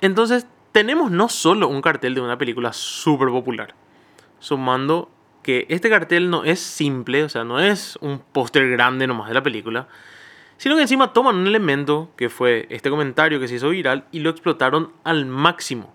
Entonces, 0.00 0.46
tenemos 0.72 1.10
no 1.10 1.28
solo 1.28 1.68
un 1.68 1.80
cartel 1.80 2.14
de 2.14 2.20
una 2.20 2.36
película 2.36 2.72
súper 2.72 3.28
popular, 3.28 3.74
sumando 4.38 5.10
que 5.42 5.66
este 5.68 5.90
cartel 5.90 6.30
no 6.30 6.44
es 6.44 6.60
simple, 6.60 7.24
o 7.24 7.28
sea, 7.28 7.44
no 7.44 7.58
es 7.58 7.98
un 8.00 8.18
póster 8.18 8.70
grande 8.70 9.06
nomás 9.06 9.28
de 9.28 9.34
la 9.34 9.42
película, 9.42 9.88
sino 10.58 10.76
que 10.76 10.82
encima 10.82 11.12
toman 11.12 11.36
un 11.36 11.46
elemento 11.46 12.10
que 12.16 12.28
fue 12.28 12.66
este 12.70 12.90
comentario 12.90 13.40
que 13.40 13.48
se 13.48 13.56
hizo 13.56 13.70
viral 13.70 14.04
y 14.12 14.20
lo 14.20 14.30
explotaron 14.30 14.92
al 15.02 15.26
máximo. 15.26 15.92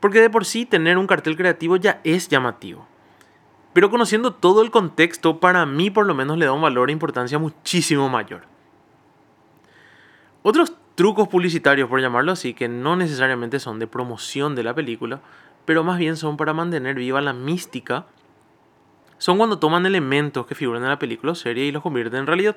Porque 0.00 0.20
de 0.20 0.30
por 0.30 0.44
sí 0.44 0.66
tener 0.66 0.98
un 0.98 1.06
cartel 1.06 1.36
creativo 1.36 1.76
ya 1.76 2.00
es 2.04 2.28
llamativo. 2.28 2.86
Pero 3.72 3.90
conociendo 3.90 4.32
todo 4.32 4.62
el 4.62 4.70
contexto, 4.70 5.40
para 5.40 5.66
mí 5.66 5.90
por 5.90 6.06
lo 6.06 6.14
menos 6.14 6.38
le 6.38 6.46
da 6.46 6.52
un 6.52 6.62
valor 6.62 6.90
e 6.90 6.92
importancia 6.92 7.38
muchísimo 7.38 8.08
mayor. 8.08 8.42
Otros 10.42 10.72
trucos 10.94 11.28
publicitarios, 11.28 11.88
por 11.88 12.00
llamarlo 12.00 12.32
así, 12.32 12.54
que 12.54 12.68
no 12.68 12.96
necesariamente 12.96 13.60
son 13.60 13.78
de 13.78 13.86
promoción 13.86 14.54
de 14.54 14.64
la 14.64 14.74
película, 14.74 15.20
pero 15.64 15.84
más 15.84 15.98
bien 15.98 16.16
son 16.16 16.36
para 16.36 16.54
mantener 16.54 16.96
viva 16.96 17.20
la 17.20 17.32
mística, 17.32 18.06
son 19.18 19.36
cuando 19.36 19.58
toman 19.58 19.84
elementos 19.84 20.46
que 20.46 20.54
figuran 20.54 20.82
en 20.82 20.88
la 20.88 20.98
película 20.98 21.32
o 21.32 21.34
serie 21.34 21.66
y 21.66 21.72
los 21.72 21.82
convierten 21.82 22.20
en 22.20 22.26
realidad. 22.26 22.56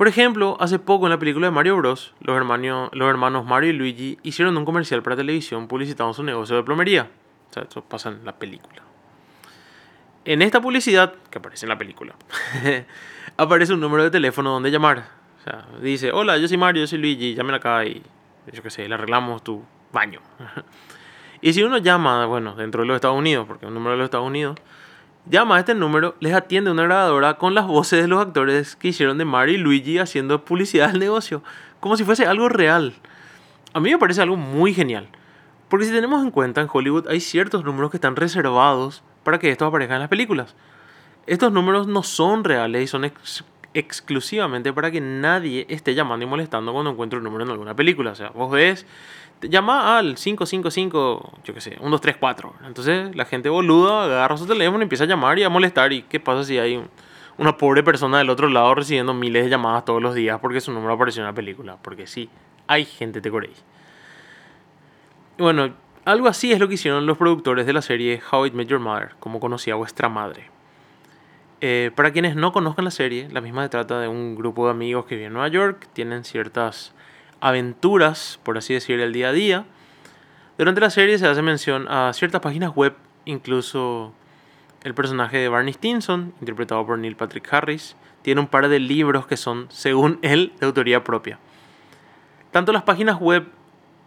Por 0.00 0.08
ejemplo, 0.08 0.56
hace 0.60 0.78
poco 0.78 1.04
en 1.04 1.10
la 1.10 1.18
película 1.18 1.48
de 1.48 1.50
Mario 1.50 1.76
Bros, 1.76 2.14
los 2.22 2.34
hermanos, 2.34 2.88
los 2.94 3.10
hermanos 3.10 3.44
Mario 3.44 3.68
y 3.68 3.72
Luigi 3.74 4.18
hicieron 4.22 4.56
un 4.56 4.64
comercial 4.64 5.02
para 5.02 5.14
televisión 5.14 5.68
publicitando 5.68 6.14
su 6.14 6.22
negocio 6.22 6.56
de 6.56 6.62
plomería. 6.62 7.10
O 7.50 7.52
sea, 7.52 7.64
eso 7.64 7.84
pasa 7.84 8.08
en 8.08 8.24
la 8.24 8.38
película. 8.38 8.80
en 10.24 10.40
esta 10.40 10.58
publicidad, 10.58 11.12
que 11.30 11.36
aparece 11.36 11.66
en 11.66 11.68
la 11.68 11.76
película, 11.76 12.14
aparece 13.36 13.74
un 13.74 13.80
número 13.80 14.02
de 14.02 14.10
teléfono 14.10 14.52
donde 14.52 14.70
llamar. 14.70 15.04
O 15.38 15.44
sea, 15.44 15.66
dice, 15.82 16.12
hola, 16.12 16.38
yo 16.38 16.48
soy 16.48 16.56
Mario, 16.56 16.84
yo 16.84 16.86
soy 16.86 16.98
Luigi, 16.98 17.34
llamen 17.34 17.56
acá 17.56 17.84
y 17.84 18.02
yo 18.50 18.62
qué 18.62 18.70
sé, 18.70 18.88
le 18.88 18.94
arreglamos 18.94 19.44
tu 19.44 19.62
baño. 19.92 20.22
y 21.42 21.52
si 21.52 21.62
uno 21.62 21.76
llama, 21.76 22.24
bueno, 22.24 22.54
dentro 22.54 22.80
de 22.80 22.86
los 22.88 22.94
Estados 22.94 23.18
Unidos, 23.18 23.44
porque 23.46 23.66
es 23.66 23.68
un 23.68 23.74
número 23.74 23.90
de 23.90 23.98
los 23.98 24.06
Estados 24.06 24.26
Unidos, 24.26 24.56
llama 25.26 25.56
a 25.56 25.60
este 25.60 25.74
número, 25.74 26.14
les 26.20 26.34
atiende 26.34 26.70
una 26.70 26.84
grabadora 26.84 27.34
con 27.34 27.54
las 27.54 27.66
voces 27.66 28.02
de 28.02 28.08
los 28.08 28.20
actores 28.20 28.76
que 28.76 28.88
hicieron 28.88 29.18
de 29.18 29.24
Mario 29.24 29.54
y 29.54 29.58
Luigi 29.58 29.98
haciendo 29.98 30.44
publicidad 30.44 30.90
del 30.90 31.00
negocio, 31.00 31.42
como 31.80 31.96
si 31.96 32.04
fuese 32.04 32.26
algo 32.26 32.48
real. 32.48 32.94
A 33.72 33.80
mí 33.80 33.90
me 33.90 33.98
parece 33.98 34.22
algo 34.22 34.36
muy 34.36 34.74
genial. 34.74 35.08
Porque 35.68 35.86
si 35.86 35.92
tenemos 35.92 36.22
en 36.24 36.32
cuenta, 36.32 36.60
en 36.60 36.68
Hollywood 36.70 37.06
hay 37.08 37.20
ciertos 37.20 37.64
números 37.64 37.92
que 37.92 37.96
están 37.96 38.16
reservados 38.16 39.04
para 39.22 39.38
que 39.38 39.50
esto 39.50 39.64
aparezca 39.64 39.94
en 39.94 40.00
las 40.00 40.08
películas. 40.08 40.56
Estos 41.26 41.52
números 41.52 41.86
no 41.86 42.02
son 42.02 42.42
reales 42.42 42.82
y 42.82 42.86
son 42.88 43.04
exclusivamente 43.72 44.72
para 44.72 44.90
que 44.90 45.00
nadie 45.00 45.66
esté 45.68 45.94
llamando 45.94 46.26
y 46.26 46.28
molestando 46.28 46.72
cuando 46.72 46.90
encuentre 46.90 47.18
un 47.18 47.24
número 47.24 47.44
en 47.44 47.50
alguna 47.50 47.76
película. 47.76 48.10
O 48.10 48.14
sea, 48.16 48.30
vos 48.30 48.50
ves, 48.50 48.84
llama 49.48 49.98
al 49.98 50.16
555, 50.16 51.32
yo 51.44 51.54
qué 51.54 51.60
sé, 51.60 51.70
1234. 51.70 52.54
Entonces 52.66 53.14
la 53.16 53.24
gente 53.24 53.48
boluda 53.48 54.04
agarra 54.04 54.36
su 54.36 54.46
teléfono 54.46 54.80
y 54.80 54.82
empieza 54.82 55.04
a 55.04 55.06
llamar 55.06 55.38
y 55.38 55.44
a 55.44 55.48
molestar. 55.48 55.92
¿Y 55.92 56.02
qué 56.02 56.20
pasa 56.20 56.44
si 56.44 56.58
hay 56.58 56.82
una 57.38 57.56
pobre 57.56 57.82
persona 57.82 58.18
del 58.18 58.30
otro 58.30 58.48
lado 58.48 58.74
recibiendo 58.74 59.14
miles 59.14 59.44
de 59.44 59.50
llamadas 59.50 59.84
todos 59.84 60.02
los 60.02 60.14
días 60.14 60.38
porque 60.40 60.60
su 60.60 60.72
número 60.72 60.94
apareció 60.94 61.22
en 61.22 61.26
la 61.26 61.34
película? 61.34 61.78
Porque 61.80 62.06
sí, 62.06 62.28
hay 62.66 62.84
gente 62.84 63.20
te 63.20 63.30
coréis. 63.30 63.64
Bueno, 65.38 65.74
algo 66.04 66.28
así 66.28 66.52
es 66.52 66.58
lo 66.58 66.68
que 66.68 66.74
hicieron 66.74 67.06
los 67.06 67.16
productores 67.16 67.66
de 67.66 67.72
la 67.72 67.82
serie 67.82 68.20
How 68.30 68.46
It 68.46 68.54
Met 68.54 68.68
Your 68.68 68.80
Mother, 68.80 69.10
como 69.20 69.40
conocía 69.40 69.74
vuestra 69.74 70.08
madre. 70.08 70.50
Eh, 71.62 71.90
para 71.94 72.10
quienes 72.10 72.36
no 72.36 72.52
conozcan 72.52 72.86
la 72.86 72.90
serie, 72.90 73.28
la 73.30 73.40
misma 73.42 73.62
se 73.64 73.68
trata 73.68 74.00
de 74.00 74.08
un 74.08 74.34
grupo 74.34 74.64
de 74.64 74.70
amigos 74.70 75.04
que 75.04 75.14
viven 75.14 75.28
en 75.28 75.32
Nueva 75.34 75.48
York, 75.48 75.88
tienen 75.92 76.24
ciertas 76.24 76.94
aventuras, 77.40 78.38
por 78.42 78.58
así 78.58 78.74
decir, 78.74 79.00
el 79.00 79.12
día 79.12 79.28
a 79.30 79.32
día. 79.32 79.64
Durante 80.58 80.80
la 80.80 80.90
serie 80.90 81.18
se 81.18 81.26
hace 81.26 81.42
mención 81.42 81.86
a 81.88 82.12
ciertas 82.12 82.40
páginas 82.40 82.74
web, 82.74 82.94
incluso 83.24 84.12
el 84.82 84.94
personaje 84.94 85.38
de 85.38 85.48
Barney 85.48 85.72
Stinson, 85.72 86.34
interpretado 86.40 86.84
por 86.86 86.98
Neil 86.98 87.16
Patrick 87.16 87.52
Harris, 87.52 87.96
tiene 88.22 88.40
un 88.40 88.46
par 88.46 88.68
de 88.68 88.78
libros 88.78 89.26
que 89.26 89.36
son, 89.36 89.66
según 89.70 90.18
él, 90.22 90.52
de 90.60 90.66
autoría 90.66 91.02
propia. 91.04 91.38
Tanto 92.50 92.72
las 92.72 92.82
páginas 92.82 93.18
web 93.18 93.46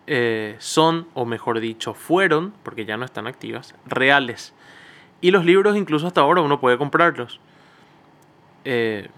eh, 0.06 0.56
son, 0.60 1.08
o 1.14 1.26
mejor 1.26 1.60
dicho, 1.60 1.94
fueron, 1.94 2.54
porque 2.64 2.86
ya 2.86 2.98
no 2.98 3.06
están 3.06 3.28
activas, 3.28 3.74
reales. 3.86 4.54
Y 5.22 5.32
los 5.32 5.46
libros 5.46 5.78
incluso 5.78 6.08
hasta 6.08 6.22
ahora 6.22 6.42
uno 6.42 6.60
puede 6.60 6.78
comprarlos. 6.78 7.40
Eh, 8.66 9.10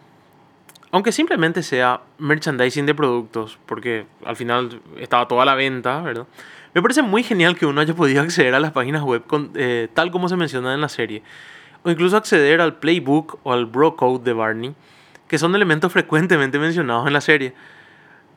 aunque 0.95 1.11
simplemente 1.11 1.61
sea 1.61 1.99
merchandising 2.19 2.85
de 2.85 2.95
productos, 2.95 3.59
porque 3.65 4.05
al 4.23 4.37
final 4.37 4.79
estaba 4.97 5.27
toda 5.27 5.43
la 5.43 5.53
venta, 5.53 5.99
¿verdad? 5.99 6.25
Me 6.73 6.81
parece 6.81 7.01
muy 7.01 7.21
genial 7.21 7.57
que 7.57 7.65
uno 7.65 7.81
haya 7.81 7.93
podido 7.93 8.21
acceder 8.23 8.55
a 8.55 8.61
las 8.61 8.71
páginas 8.71 9.03
web 9.03 9.21
eh, 9.55 9.89
tal 9.93 10.09
como 10.09 10.29
se 10.29 10.37
menciona 10.37 10.73
en 10.73 10.79
la 10.79 10.87
serie. 10.87 11.21
O 11.83 11.91
incluso 11.91 12.15
acceder 12.15 12.61
al 12.61 12.75
playbook 12.75 13.39
o 13.43 13.51
al 13.51 13.65
bro 13.65 13.97
code 13.97 14.23
de 14.23 14.31
Barney, 14.31 14.73
que 15.27 15.37
son 15.37 15.53
elementos 15.53 15.91
frecuentemente 15.91 16.59
mencionados 16.59 17.05
en 17.07 17.11
la 17.11 17.19
serie. 17.19 17.53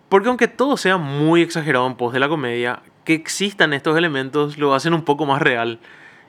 Porque 0.08 0.28
aunque 0.28 0.48
todo 0.48 0.76
sea 0.76 0.96
muy 0.96 1.42
exagerado 1.42 1.86
en 1.86 1.94
pos 1.94 2.12
de 2.12 2.18
la 2.18 2.28
comedia, 2.28 2.82
que 3.04 3.14
existan 3.14 3.72
estos 3.72 3.96
elementos 3.96 4.58
lo 4.58 4.74
hacen 4.74 4.94
un 4.94 5.04
poco 5.04 5.26
más 5.26 5.40
real. 5.40 5.78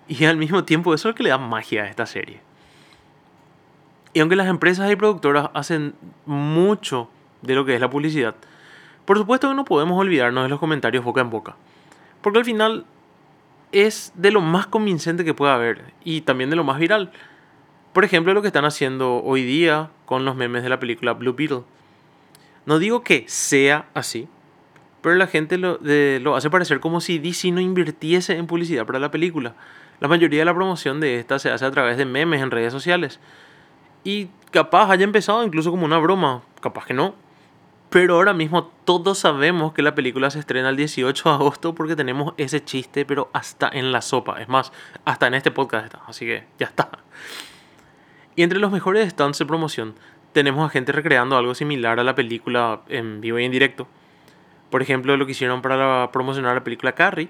Y 0.08 0.26
al 0.26 0.38
mismo 0.38 0.64
tiempo 0.64 0.94
eso 0.94 1.10
es 1.10 1.14
lo 1.14 1.18
que 1.18 1.24
le 1.24 1.30
da 1.32 1.40
magia 1.40 1.86
a 1.86 1.88
esta 1.88 2.06
serie. 2.06 2.40
Y 4.14 4.20
aunque 4.22 4.36
las 4.36 4.48
empresas 4.48 4.92
y 4.92 4.96
productoras 4.96 5.50
hacen 5.54 5.94
mucho 6.26 7.10
de 7.42 7.56
lo 7.56 7.66
que 7.66 7.76
es 7.76 7.82
la 7.82 7.90
publicidad, 7.90 8.36
por 9.06 9.18
supuesto 9.18 9.50
que 9.50 9.56
no 9.56 9.66
podemos 9.66 10.00
olvidarnos 10.00 10.44
de 10.44 10.50
los 10.50 10.60
comentarios 10.60 11.04
boca 11.04 11.22
en 11.22 11.30
boca. 11.30 11.56
Porque 12.22 12.40
al 12.40 12.46
final 12.46 12.86
es 13.72 14.12
de 14.16 14.32
lo 14.32 14.42
más 14.42 14.68
convincente 14.68 15.24
que 15.24 15.34
pueda 15.34 15.56
haber 15.56 15.94
y 16.04 16.22
también 16.22 16.50
de 16.50 16.56
lo 16.56 16.64
más 16.64 16.80
viral. 16.80 17.12
Por 17.94 18.04
ejemplo, 18.04 18.34
lo 18.34 18.42
que 18.42 18.48
están 18.48 18.66
haciendo 18.66 19.24
hoy 19.24 19.44
día 19.44 19.90
con 20.06 20.26
los 20.26 20.36
memes 20.36 20.64
de 20.64 20.70
la 20.70 20.80
película 20.80 21.14
Blue 21.14 21.34
Beetle. 21.34 21.64
No 22.66 22.80
digo 22.80 23.04
que 23.04 23.26
sea 23.28 23.88
así, 23.94 24.28
pero 25.02 25.16
la 25.16 25.28
gente 25.28 25.58
lo, 25.58 25.80
lo, 25.82 26.36
hace 26.36 26.50
parecer 26.50 26.80
como 26.80 27.02
si 27.02 27.20
DC 27.20 27.52
no 27.52 27.62
invirtiese 27.62 28.36
en 28.36 28.48
publicidad 28.48 28.86
para 28.86 29.00
la 29.00 29.12
película. 29.12 29.56
La 30.00 30.08
mayoría 30.08 30.40
de 30.40 30.46
la 30.46 30.54
promoción 30.54 31.00
de 31.00 31.20
esta 31.20 31.40
se 31.40 31.50
hace 31.50 31.66
a 31.66 31.72
través 31.72 31.98
de 31.98 32.06
memes 32.06 32.42
en 32.42 32.52
redes 32.52 32.72
sociales. 32.72 33.20
Y 34.04 34.30
capaz 34.52 34.90
haya 34.90 35.04
empezado 35.04 35.44
incluso 35.44 35.72
como 35.72 35.86
una 35.86 35.98
broma, 35.98 36.42
capaz 36.62 36.86
que 36.86 36.94
no. 36.94 37.16
Pero 37.90 38.16
ahora 38.16 38.34
mismo 38.34 38.72
todos 38.86 39.18
sabemos 39.18 39.74
que 39.74 39.82
la 39.82 39.96
película 39.96 40.30
se 40.30 40.40
estrena 40.40 40.70
el 40.70 40.78
18 40.78 41.30
de 41.30 41.36
agosto 41.36 41.74
porque 41.74 41.96
tenemos 41.96 42.34
ese 42.38 42.64
chiste, 42.64 43.04
pero 43.04 43.30
hasta 43.34 43.68
en 43.68 43.92
la 43.92 44.02
sopa. 44.02 44.40
Es 44.42 44.48
más, 44.48 44.72
hasta 45.06 45.28
en 45.28 45.34
este 45.34 45.50
podcast 45.50 45.86
está. 45.86 46.02
Así 46.06 46.26
que 46.26 46.44
ya 46.60 46.68
está. 46.68 46.90
Y 48.36 48.44
entre 48.44 48.60
los 48.60 48.72
mejores 48.72 49.10
stands 49.10 49.40
de 49.40 49.46
promoción 49.46 49.96
tenemos 50.34 50.66
a 50.66 50.70
gente 50.70 50.92
recreando 50.92 51.36
algo 51.36 51.56
similar 51.56 52.00
a 52.00 52.04
la 52.04 52.14
película 52.14 52.82
en 52.88 53.22
vivo 53.22 53.40
y 53.40 53.46
en 53.46 53.52
directo. 53.52 53.88
Por 54.70 54.84
ejemplo, 54.84 55.18
lo 55.18 55.26
que 55.26 55.32
hicieron 55.32 55.62
para 55.62 56.12
promocionar 56.12 56.54
la 56.56 56.64
película 56.64 56.94
Carrie. 56.94 57.30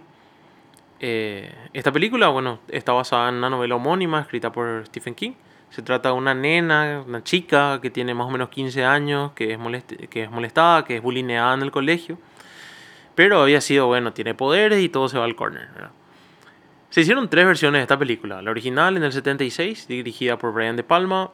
Eh, 0.99 1.55
esta 1.71 1.93
película, 1.93 2.27
bueno, 2.27 2.59
está 2.67 2.91
basada 2.91 3.29
en 3.29 3.35
una 3.35 3.49
novela 3.49 3.75
homónima 3.75 4.19
escrita 4.19 4.51
por 4.51 4.85
Stephen 4.87 5.15
King. 5.15 5.31
Se 5.69 5.81
trata 5.81 6.09
de 6.09 6.15
una 6.15 6.33
nena, 6.33 7.03
una 7.05 7.23
chica 7.23 7.79
que 7.81 7.89
tiene 7.89 8.13
más 8.13 8.27
o 8.27 8.31
menos 8.31 8.49
15 8.49 8.83
años, 8.85 9.31
que 9.33 9.53
es, 9.53 9.59
que 10.09 10.23
es 10.23 10.31
molestada, 10.31 10.83
que 10.83 10.97
es 10.97 11.01
bulineada 11.01 11.53
en 11.53 11.61
el 11.61 11.71
colegio. 11.71 12.17
Pero 13.15 13.41
había 13.41 13.61
sido, 13.61 13.87
bueno, 13.87 14.13
tiene 14.13 14.33
poderes 14.33 14.81
y 14.81 14.89
todo 14.89 15.09
se 15.09 15.17
va 15.17 15.25
al 15.25 15.35
corner. 15.35 15.67
Se 16.89 17.01
hicieron 17.01 17.29
tres 17.29 17.45
versiones 17.45 17.79
de 17.79 17.83
esta 17.83 17.99
película. 17.99 18.41
La 18.41 18.49
original 18.49 18.97
en 18.97 19.03
el 19.03 19.11
76, 19.11 19.87
dirigida 19.87 20.37
por 20.37 20.53
Brian 20.53 20.75
De 20.75 20.83
Palma, 20.83 21.31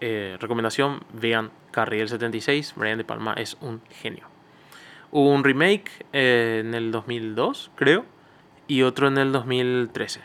eh, 0.00 0.36
recomendación, 0.40 1.00
vean 1.12 1.50
Carrie 1.70 2.00
del 2.00 2.08
76. 2.08 2.74
Brian 2.76 2.98
De 2.98 3.04
Palma 3.04 3.32
es 3.34 3.56
un 3.60 3.80
genio. 3.88 4.26
Hubo 5.10 5.30
un 5.30 5.42
remake 5.42 5.90
eh, 6.12 6.62
en 6.64 6.74
el 6.74 6.90
2002, 6.90 7.70
creo, 7.76 8.04
y 8.66 8.82
otro 8.82 9.08
en 9.08 9.16
el 9.16 9.32
2013. 9.32 10.20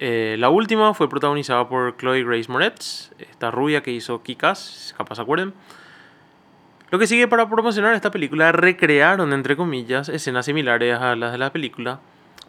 Eh, 0.00 0.36
la 0.38 0.48
última 0.48 0.94
fue 0.94 1.08
protagonizada 1.08 1.68
por 1.68 1.96
Chloe 1.96 2.22
Grace 2.22 2.50
Moretz, 2.50 3.10
esta 3.18 3.50
rubia 3.50 3.82
que 3.82 3.90
hizo 3.90 4.22
Kikas, 4.22 4.94
capaz 4.96 5.16
se 5.16 5.22
acuerden. 5.22 5.54
Lo 6.90 6.98
que 6.98 7.06
sigue 7.06 7.26
para 7.26 7.48
promocionar 7.50 7.94
esta 7.94 8.10
película 8.10 8.52
recrearon, 8.52 9.32
entre 9.32 9.56
comillas, 9.56 10.08
escenas 10.08 10.46
similares 10.46 10.96
a 10.98 11.16
las 11.16 11.32
de 11.32 11.38
la 11.38 11.52
película, 11.52 12.00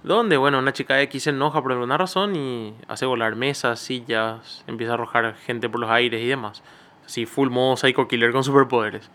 donde, 0.03 0.37
bueno, 0.37 0.59
una 0.59 0.73
chica 0.73 1.01
X 1.01 1.23
se 1.23 1.29
enoja 1.31 1.61
por 1.61 1.71
alguna 1.71 1.97
razón 1.97 2.35
y 2.35 2.73
hace 2.87 3.05
volar 3.05 3.35
mesas, 3.35 3.79
sillas, 3.79 4.63
empieza 4.67 4.93
a 4.93 4.95
arrojar 4.95 5.35
gente 5.35 5.67
por 5.69 5.81
los 5.81 5.89
aires 5.89 6.21
y 6.21 6.27
demás. 6.27 6.61
Así, 7.05 7.25
full 7.25 7.49
modo 7.49 7.75
Psycho 7.75 8.07
Killer 8.07 8.31
con 8.31 8.43
superpoderes. 8.43 9.09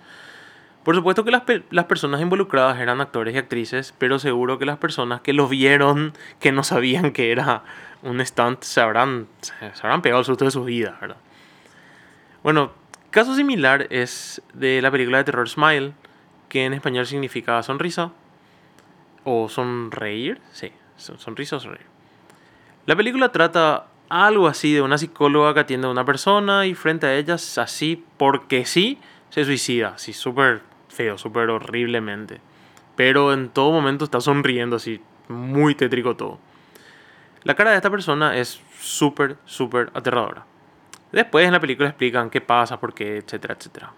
Por 0.83 0.94
supuesto 0.94 1.25
que 1.25 1.31
las, 1.31 1.44
las, 1.70 1.87
personas 1.87 2.20
involucradas 2.20 2.79
eran 2.79 3.01
actores 3.01 3.35
y 3.35 3.38
actrices, 3.38 3.94
pero 3.97 4.18
seguro 4.18 4.59
que 4.59 4.66
las 4.66 4.77
personas 4.77 5.23
que 5.23 5.33
lo 5.33 5.49
vieron, 5.49 6.12
que 6.40 6.53
no 6.53 6.62
sabían 6.62 7.12
que 7.12 7.33
era 7.33 7.62
un 8.04 8.24
stunt, 8.24 8.62
se 8.62 8.80
habrán, 8.80 9.26
se 9.40 9.80
habrán 9.82 10.02
pegado 10.02 10.20
el 10.20 10.26
susto 10.26 10.44
de 10.44 10.50
su 10.50 10.62
vida, 10.64 10.96
¿verdad? 11.00 11.16
Bueno, 12.42 12.72
caso 13.10 13.34
similar 13.34 13.86
es 13.90 14.42
de 14.52 14.80
la 14.82 14.90
película 14.90 15.18
de 15.18 15.24
terror 15.24 15.48
Smile, 15.48 15.92
que 16.48 16.66
en 16.66 16.74
español 16.74 17.06
significa 17.06 17.62
sonrisa 17.62 18.12
o 19.24 19.48
sonreír, 19.48 20.40
sí, 20.52 20.70
sonrisa 20.96 21.56
o 21.56 21.60
sonreír. 21.60 21.86
La 22.86 22.94
película 22.94 23.32
trata 23.32 23.86
algo 24.10 24.46
así 24.46 24.74
de 24.74 24.82
una 24.82 24.98
psicóloga 24.98 25.54
que 25.54 25.60
atiende 25.60 25.86
a 25.86 25.90
una 25.90 26.04
persona 26.04 26.66
y 26.66 26.74
frente 26.74 27.06
a 27.06 27.14
ella, 27.14 27.34
así 27.34 28.04
porque 28.18 28.66
sí, 28.66 28.98
se 29.30 29.44
suicida, 29.44 29.94
así 29.94 30.12
súper 30.12 30.60
feo, 30.88 31.16
súper 31.16 31.48
horriblemente. 31.48 32.40
Pero 32.96 33.32
en 33.32 33.48
todo 33.48 33.72
momento 33.72 34.04
está 34.04 34.20
sonriendo, 34.20 34.76
así, 34.76 35.00
muy 35.28 35.74
tétrico 35.74 36.14
todo. 36.14 36.38
La 37.44 37.54
cara 37.54 37.70
de 37.70 37.76
esta 37.76 37.90
persona 37.90 38.37
es 38.37 38.61
súper, 38.80 39.37
súper 39.44 39.90
aterradora. 39.94 40.46
Después 41.12 41.46
en 41.46 41.52
la 41.52 41.61
película 41.61 41.90
explican 41.90 42.30
qué 42.30 42.40
pasa, 42.40 42.80
por 42.80 42.94
qué, 42.94 43.18
etcétera, 43.18 43.54
etcétera. 43.59 43.92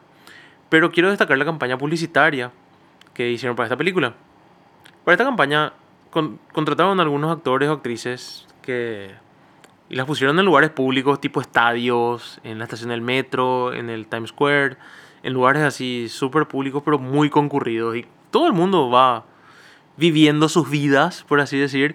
Pero 0.69 0.91
quiero 0.91 1.11
destacar 1.11 1.39
la 1.39 1.45
campaña 1.45 1.79
publicitaria 1.79 2.51
que 3.15 3.31
hicieron 3.31 3.57
para 3.57 3.67
esta 3.67 3.77
película. 3.77 4.15
Para 5.05 5.15
esta 5.15 5.25
campaña 5.25 5.73
contrataron 6.53 6.99
a 6.99 7.03
algunos 7.03 7.31
actores 7.31 7.69
o 7.69 7.73
actrices 7.73 8.47
que 8.63 9.15
y 9.89 9.95
las 9.95 10.07
pusieron 10.07 10.39
en 10.39 10.45
lugares 10.45 10.71
públicos 10.71 11.21
tipo 11.21 11.41
estadios, 11.41 12.41
en 12.43 12.59
la 12.59 12.65
estación 12.65 12.91
del 12.91 13.03
metro, 13.03 13.73
en 13.73 13.89
el 13.89 14.09
Times 14.09 14.31
Square, 14.31 14.77
en 15.23 15.33
lugares 15.33 15.63
así 15.63 16.09
súper 16.09 16.47
públicos 16.47 16.83
pero 16.85 16.99
muy 16.99 17.31
concurridos 17.31 17.97
y 17.97 18.07
todo 18.31 18.47
el 18.49 18.53
mundo 18.53 18.91
va 18.91 19.25
viviendo 19.97 20.49
sus 20.49 20.69
vidas, 20.69 21.25
por 21.29 21.41
así 21.41 21.59
decir, 21.59 21.95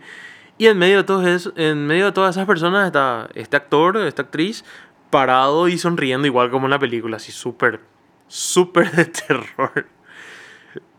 Y 0.62 0.68
en 0.68 0.78
medio 0.78 0.98
de, 0.98 1.04
todo 1.06 1.28
eso, 1.28 1.52
en 1.56 1.88
medio 1.88 2.06
de 2.06 2.12
todas 2.12 2.36
esas 2.36 2.46
personas 2.46 2.86
está 2.86 3.28
este 3.34 3.58
actor, 3.58 3.98
esta 3.98 4.22
actriz, 4.22 4.64
parado 5.10 5.68
y 5.68 5.80
sonriendo 5.80 6.28
igual 6.28 6.52
como 6.52 6.68
en 6.68 6.70
la 6.70 6.78
película, 6.78 7.18
así 7.18 7.32
súper, 7.32 7.80
súper 8.28 8.92
de 8.92 9.06
terror. 9.06 9.88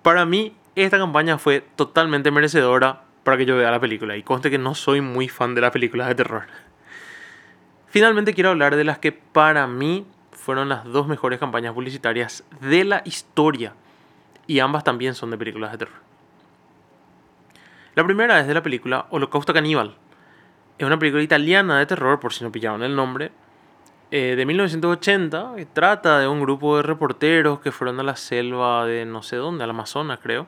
Para 0.02 0.26
mí, 0.26 0.56
esta 0.74 0.98
campaña 0.98 1.38
fue 1.38 1.64
totalmente 1.76 2.32
merecedora 2.32 3.04
para 3.22 3.36
que 3.36 3.46
yo 3.46 3.56
vea 3.56 3.70
la 3.70 3.78
película. 3.78 4.16
Y 4.16 4.24
conste 4.24 4.50
que 4.50 4.58
no 4.58 4.74
soy 4.74 5.00
muy 5.00 5.28
fan 5.28 5.54
de 5.54 5.60
las 5.60 5.70
películas 5.70 6.08
de 6.08 6.16
terror. 6.16 6.46
Finalmente 7.86 8.34
quiero 8.34 8.50
hablar 8.50 8.74
de 8.74 8.82
las 8.82 8.98
que 8.98 9.12
para 9.12 9.68
mí 9.68 10.08
fueron 10.32 10.70
las 10.70 10.84
dos 10.86 11.06
mejores 11.06 11.38
campañas 11.38 11.72
publicitarias 11.72 12.42
de 12.60 12.82
la 12.82 13.02
historia. 13.04 13.74
Y 14.48 14.58
ambas 14.58 14.82
también 14.82 15.14
son 15.14 15.30
de 15.30 15.38
películas 15.38 15.70
de 15.70 15.78
terror. 15.78 16.11
La 17.94 18.04
primera 18.04 18.40
es 18.40 18.46
de 18.46 18.54
la 18.54 18.62
película 18.62 19.06
Holocausto 19.10 19.52
Caníbal. 19.52 19.94
Es 20.78 20.86
una 20.86 20.98
película 20.98 21.22
italiana 21.22 21.78
de 21.78 21.84
terror, 21.84 22.18
por 22.20 22.32
si 22.32 22.42
no 22.42 22.50
pillaron 22.50 22.82
el 22.82 22.96
nombre, 22.96 23.32
eh, 24.10 24.34
de 24.34 24.46
1980. 24.46 25.52
Que 25.56 25.66
trata 25.66 26.18
de 26.18 26.26
un 26.26 26.40
grupo 26.40 26.78
de 26.78 26.84
reporteros 26.84 27.60
que 27.60 27.70
fueron 27.70 28.00
a 28.00 28.02
la 28.02 28.16
selva 28.16 28.86
de 28.86 29.04
no 29.04 29.22
sé 29.22 29.36
dónde, 29.36 29.64
al 29.64 29.70
Amazonas 29.70 30.20
creo, 30.22 30.46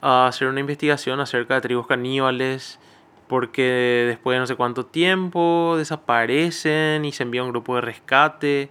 a 0.00 0.26
hacer 0.26 0.48
una 0.48 0.60
investigación 0.60 1.20
acerca 1.20 1.54
de 1.54 1.60
tribus 1.60 1.86
caníbales 1.86 2.80
porque 3.28 4.06
después 4.08 4.36
de 4.36 4.40
no 4.40 4.46
sé 4.46 4.56
cuánto 4.56 4.86
tiempo 4.86 5.74
desaparecen 5.76 7.04
y 7.04 7.12
se 7.12 7.24
envía 7.24 7.42
un 7.42 7.50
grupo 7.50 7.74
de 7.74 7.82
rescate. 7.82 8.70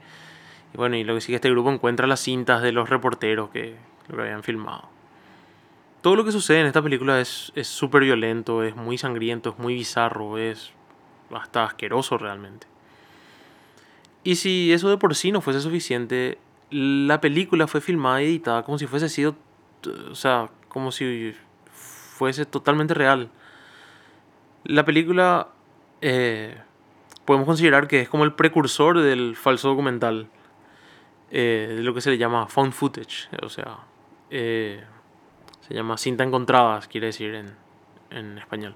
Y 0.74 0.78
bueno, 0.78 0.96
y 0.96 1.04
lo 1.04 1.14
que 1.14 1.22
sigue 1.22 1.36
este 1.36 1.52
grupo 1.52 1.72
encuentra 1.72 2.08
las 2.08 2.22
cintas 2.22 2.64
de 2.64 2.72
los 2.72 2.90
reporteros 2.90 3.52
que 3.52 3.76
lo 4.10 4.24
habían 4.24 4.42
filmado. 4.42 4.93
Todo 6.04 6.18
lo 6.18 6.26
que 6.26 6.32
sucede 6.32 6.60
en 6.60 6.68
esta 6.68 6.82
película 6.82 7.20
es 7.20 7.54
súper 7.63 8.04
violento, 8.04 8.62
es 8.62 8.76
muy 8.76 9.00
sangriento, 9.00 9.52
es 9.52 9.58
muy 9.58 9.74
bizarro, 9.74 10.38
es 10.38 10.74
hasta 11.32 11.63
asqueroso 11.63 12.18
realmente. 12.18 12.68
Y 14.24 14.36
si 14.36 14.74
eso 14.74 14.89
de 14.89 14.98
por 14.98 15.16
sí 15.16 15.32
no 15.32 15.39
fuese 15.39 15.62
suficiente, 15.62 16.38
la 16.70 17.22
película 17.22 17.68
fue 17.68 17.80
filmada 17.80 18.22
y 18.22 18.26
editada 18.26 18.63
como 18.63 18.78
si 18.78 18.86
fuese 18.86 19.08
sido, 19.08 19.38
o 20.12 20.16
sea, 20.16 20.50
como 20.68 20.92
si 20.92 21.36
fuese 21.72 22.46
totalmente 22.46 22.94
real. 22.94 23.30
La 24.66 24.84
película 24.84 25.48
eh, 26.02 26.58
podemos 27.24 27.46
considerar 27.46 27.88
que 27.88 28.02
es 28.02 28.10
como 28.10 28.26
el 28.26 28.34
precursor 28.34 29.00
del 29.00 29.38
falso 29.38 29.70
documental, 29.70 30.28
eh, 31.32 31.76
de 31.78 31.82
lo 31.82 31.94
que 31.94 32.02
se 32.02 32.10
le 32.10 32.18
llama 32.18 32.48
found 32.48 32.74
footage, 32.74 33.30
o 33.42 33.48
sea, 33.48 33.80
eh, 34.30 34.84
se 35.67 35.73
llama 35.73 35.97
cinta 35.97 36.23
encontradas, 36.23 36.88
quiere 36.88 37.08
decir 37.08 37.34
en, 37.36 37.56
en 38.12 38.38
español. 38.38 38.76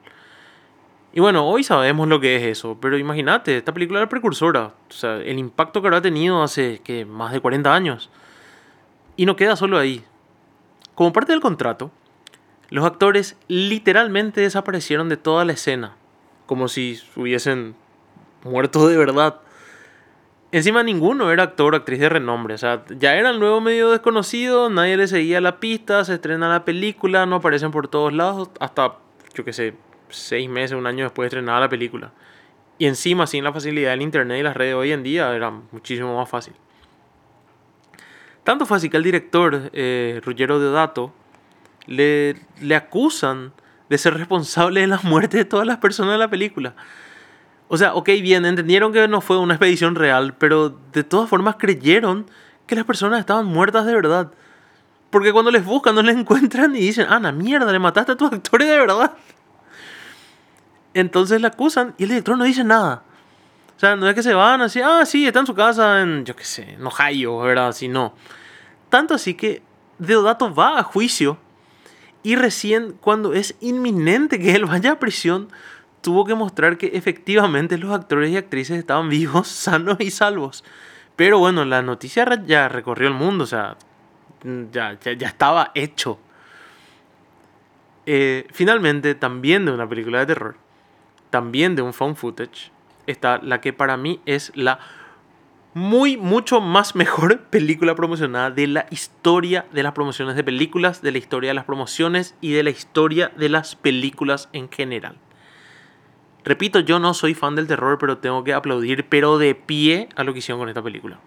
Y 1.14 1.20
bueno, 1.20 1.48
hoy 1.48 1.64
sabemos 1.64 2.08
lo 2.08 2.20
que 2.20 2.36
es 2.36 2.44
eso, 2.44 2.78
pero 2.80 2.98
imagínate, 2.98 3.58
esta 3.58 3.74
película 3.74 4.00
era 4.00 4.10
precursora, 4.10 4.74
o 4.90 4.94
sea, 4.94 5.18
el 5.18 5.40
impacto 5.40 5.82
que 5.82 5.88
habrá 5.88 6.02
tenido 6.02 6.44
hace 6.44 6.80
que 6.84 7.06
más 7.06 7.32
de 7.32 7.40
40 7.40 7.74
años. 7.74 8.10
Y 9.16 9.26
no 9.26 9.36
queda 9.36 9.56
solo 9.56 9.80
ahí, 9.80 10.04
como 10.98 11.14
parte 11.14 11.32
del 11.32 11.42
contrato, 11.42 11.92
los 12.70 12.84
actores 12.84 13.38
literalmente 13.48 14.42
desaparecieron 14.42 15.10
de 15.10 15.18
toda 15.18 15.46
la 15.46 15.54
escena, 15.54 15.96
como 16.48 16.68
si 16.68 17.00
hubiesen 17.16 17.76
muerto 18.44 18.88
de 18.88 18.98
verdad. 18.98 19.42
Encima 20.52 20.82
ninguno 20.82 21.30
era 21.32 21.44
actor 21.44 21.74
o 21.74 21.78
actriz 21.78 22.00
de 22.00 22.08
renombre, 22.08 22.54
o 22.54 22.58
sea, 22.58 22.86
ya 22.88 23.16
era 23.16 23.32
el 23.32 23.40
nuevo 23.40 23.60
medio 23.60 23.92
desconocido, 23.92 24.70
nadie 24.70 24.96
le 24.96 25.08
seguía 25.08 25.42
la 25.42 25.60
pista, 25.60 26.06
se 26.06 26.14
estrena 26.14 26.48
la 26.48 26.64
película, 26.64 27.26
no 27.26 27.38
aparecen 27.38 27.72
por 27.72 27.90
todos 27.90 28.14
lados, 28.14 28.50
hasta, 28.62 28.96
yo 29.34 29.44
qué 29.44 29.52
sé, 29.52 29.74
seis 30.10 30.50
meses, 30.50 30.78
un 30.78 30.88
año 30.88 31.04
después 31.04 31.26
de 31.26 31.28
estrenada 31.28 31.60
la 31.60 31.70
película. 31.70 32.14
Y 32.78 32.86
encima, 32.86 33.28
sin 33.28 33.44
la 33.44 33.52
facilidad 33.52 33.90
del 33.90 34.02
internet 34.02 34.40
y 34.40 34.44
las 34.44 34.56
redes 34.56 34.76
hoy 34.76 34.94
en 34.94 35.04
día, 35.04 35.36
era 35.36 35.52
muchísimo 35.52 36.16
más 36.16 36.30
fácil. 36.30 36.54
Tanto 38.46 38.66
fue 38.66 38.78
así 38.78 38.90
que 38.90 38.96
el 38.96 39.04
director, 39.04 39.70
eh, 39.74 40.22
Ruggero 40.24 40.60
Deodato, 40.60 41.12
le, 41.88 42.36
le 42.62 42.76
acusan 42.76 43.52
de 43.90 43.98
ser 43.98 44.14
responsable 44.14 44.80
de 44.80 44.88
la 44.88 45.00
muerte 45.04 45.38
de 45.38 45.46
todas 45.46 45.68
las 45.68 45.78
personas 45.78 46.14
de 46.14 46.20
la 46.20 46.30
película. 46.30 46.74
O 47.70 47.78
sea, 47.78 47.94
ok, 47.96 48.08
bien, 48.22 48.46
entendieron 48.46 48.94
que 48.94 49.08
no 49.08 49.22
fue 49.22 49.38
una 49.38 49.56
expedición 49.56 49.96
real, 49.96 50.36
pero 50.38 50.78
de 50.94 51.04
todas 51.04 51.30
formas 51.30 51.56
creyeron 51.58 52.26
que 52.66 52.76
las 52.76 52.86
personas 52.86 53.20
estaban 53.20 53.46
muertas 53.46 53.86
de 53.86 53.94
verdad. 53.94 54.32
Porque 55.10 55.32
cuando 55.32 55.52
les 55.52 55.66
buscan 55.66 55.96
no 55.96 56.02
les 56.02 56.16
encuentran 56.16 56.76
y 56.76 56.80
dicen, 56.80 57.08
ah, 57.10 57.20
la 57.20 57.32
mierda, 57.32 57.72
le 57.72 57.80
mataste 57.80 58.14
a 58.14 58.16
tus 58.16 58.32
actores 58.32 58.68
de 58.68 58.78
verdad. 58.78 59.14
Entonces 60.94 61.42
le 61.42 61.48
acusan 61.48 61.94
y 61.98 62.04
el 62.04 62.10
director 62.10 62.38
no 62.38 62.44
dice 62.44 62.64
nada. 62.64 63.04
O 63.76 63.80
sea, 63.80 63.96
no 63.96 64.10
es 64.10 64.16
que 64.16 64.24
se 64.24 64.34
van 64.34 64.62
así, 64.62 64.82
ah, 64.82 65.06
sí, 65.06 65.28
está 65.28 65.40
en 65.42 65.46
su 65.46 65.54
casa 65.54 66.02
en, 66.02 66.26
yo 66.26 66.36
qué 66.36 66.44
sé, 66.44 66.74
en 66.74 66.86
Ohio, 66.88 67.38
¿verdad? 67.40 67.68
Así 67.68 67.88
no. 67.88 68.16
Tanto 68.90 69.14
así 69.14 69.36
que 69.36 69.62
Deodato 70.00 70.54
va 70.54 70.80
a 70.80 70.84
juicio 70.84 71.38
y 72.24 72.36
recién 72.36 72.94
cuando 73.00 73.34
es 73.34 73.56
inminente 73.62 74.40
que 74.40 74.56
él 74.56 74.66
vaya 74.66 74.94
a 74.94 75.00
prisión, 75.00 75.50
tuvo 76.02 76.26
que 76.26 76.36
mostrar 76.36 76.78
que 76.78 76.88
efectivamente 76.94 77.78
los 77.78 77.92
actores 77.92 78.32
y 78.32 78.38
actrices 78.38 78.78
estaban 78.78 79.10
vivos, 79.10 79.48
sanos 79.48 79.98
y 80.00 80.12
salvos. 80.12 80.64
Pero 81.16 81.40
bueno, 81.40 81.66
la 81.66 81.82
noticia 81.82 82.26
ya 82.46 82.70
recorrió 82.70 83.08
el 83.08 83.16
mundo, 83.16 83.44
o 83.44 83.48
sea, 83.48 83.76
ya, 84.72 85.00
ya, 85.00 85.28
estaba 85.28 85.72
hecho. 85.74 86.20
Eh, 88.06 88.48
finalmente, 88.52 89.16
también 89.16 89.66
de 89.66 89.72
una 89.72 89.90
película 89.90 90.20
de 90.20 90.28
terror, 90.28 90.56
también 91.30 91.76
de 91.76 91.82
un 91.82 91.94
phone 91.94 92.16
footage, 92.16 92.72
está 93.08 93.40
la 93.40 93.62
que 93.62 93.74
para 93.74 93.98
mí 93.98 94.22
es 94.26 94.52
la 94.56 94.80
muy, 95.74 96.18
mucho 96.18 96.62
más 96.62 96.96
mejor 96.96 97.40
película 97.50 97.96
promocionada 97.96 98.52
de 98.52 98.68
la 98.68 98.88
historia 98.90 99.66
de 99.72 99.84
las 99.84 99.94
promociones 99.94 100.36
de 100.36 100.44
películas, 100.44 101.02
de 101.02 101.12
la 101.12 101.18
historia 101.18 101.50
de 101.50 101.54
las 101.56 101.66
promociones 101.66 102.36
y 102.42 102.52
de 102.54 102.64
la 102.64 102.70
historia 102.70 103.32
de 103.38 103.50
las 103.50 103.76
películas 103.76 104.50
en 104.54 104.70
general. 104.70 105.18
Repito, 106.48 106.80
yo 106.80 106.98
no 106.98 107.14
soy 107.14 107.34
fan 107.34 107.56
del 107.56 107.68
terror, 107.68 107.98
pero 107.98 108.20
tengo 108.20 108.46
que 108.46 108.54
aplaudir, 108.54 109.06
pero 109.10 109.38
de 109.38 109.54
pie, 109.54 110.08
a 110.16 110.24
lo 110.24 110.32
que 110.32 110.40
hicieron 110.40 110.62
con 110.62 110.70
esta 110.70 110.82
película. 110.82 111.20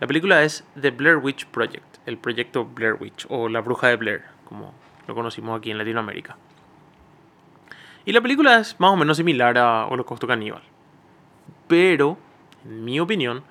La 0.00 0.06
película 0.06 0.42
es 0.42 0.66
The 0.78 0.90
Blair 0.90 1.16
Witch 1.16 1.46
Project, 1.46 1.96
el 2.04 2.18
proyecto 2.18 2.66
Blair 2.66 2.98
Witch, 3.00 3.24
o 3.30 3.48
La 3.48 3.62
Bruja 3.62 3.88
de 3.88 3.96
Blair, 3.96 4.24
como 4.44 4.74
lo 5.06 5.14
conocimos 5.14 5.58
aquí 5.58 5.70
en 5.70 5.78
Latinoamérica. 5.78 6.36
Y 8.04 8.12
la 8.12 8.20
película 8.20 8.58
es 8.58 8.78
más 8.78 8.90
o 8.90 8.96
menos 8.96 9.16
similar 9.16 9.56
a 9.56 9.86
Holocausto 9.86 10.26
Caníbal. 10.26 10.62
Pero, 11.66 12.18
en 12.66 12.84
mi 12.84 13.00
opinión, 13.00 13.42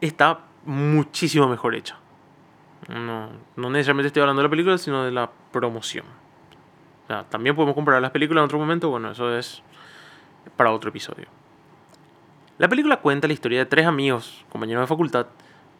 está 0.00 0.46
muchísimo 0.64 1.46
mejor 1.46 1.74
hecha. 1.74 1.98
No, 2.88 3.28
no 3.56 3.68
necesariamente 3.68 4.06
estoy 4.06 4.22
hablando 4.22 4.40
de 4.40 4.48
la 4.48 4.50
película, 4.50 4.78
sino 4.78 5.04
de 5.04 5.10
la 5.10 5.30
promoción. 5.52 6.06
O 7.04 7.06
sea, 7.06 7.24
también 7.24 7.54
podemos 7.54 7.74
comparar 7.74 8.00
las 8.00 8.12
películas 8.12 8.40
en 8.40 8.44
otro 8.46 8.58
momento, 8.58 8.88
bueno, 8.88 9.10
eso 9.10 9.36
es 9.36 9.62
para 10.56 10.72
otro 10.72 10.90
episodio. 10.90 11.26
La 12.58 12.68
película 12.68 12.98
cuenta 12.98 13.26
la 13.26 13.34
historia 13.34 13.58
de 13.58 13.66
tres 13.66 13.86
amigos, 13.86 14.44
compañeros 14.48 14.82
de 14.82 14.86
facultad, 14.86 15.26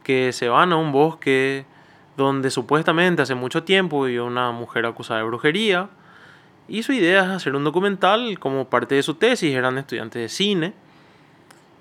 que 0.02 0.32
se 0.32 0.48
van 0.48 0.72
a 0.72 0.76
un 0.76 0.92
bosque 0.92 1.64
donde 2.16 2.50
supuestamente 2.50 3.22
hace 3.22 3.34
mucho 3.34 3.62
tiempo 3.62 4.04
vivió 4.04 4.26
una 4.26 4.50
mujer 4.52 4.86
acusada 4.86 5.20
de 5.20 5.26
brujería 5.26 5.88
y 6.68 6.82
su 6.82 6.92
idea 6.92 7.22
es 7.24 7.28
hacer 7.30 7.54
un 7.54 7.64
documental 7.64 8.38
como 8.38 8.68
parte 8.68 8.94
de 8.94 9.02
su 9.02 9.14
tesis, 9.14 9.54
eran 9.54 9.78
estudiantes 9.78 10.20
de 10.20 10.28
cine. 10.28 10.74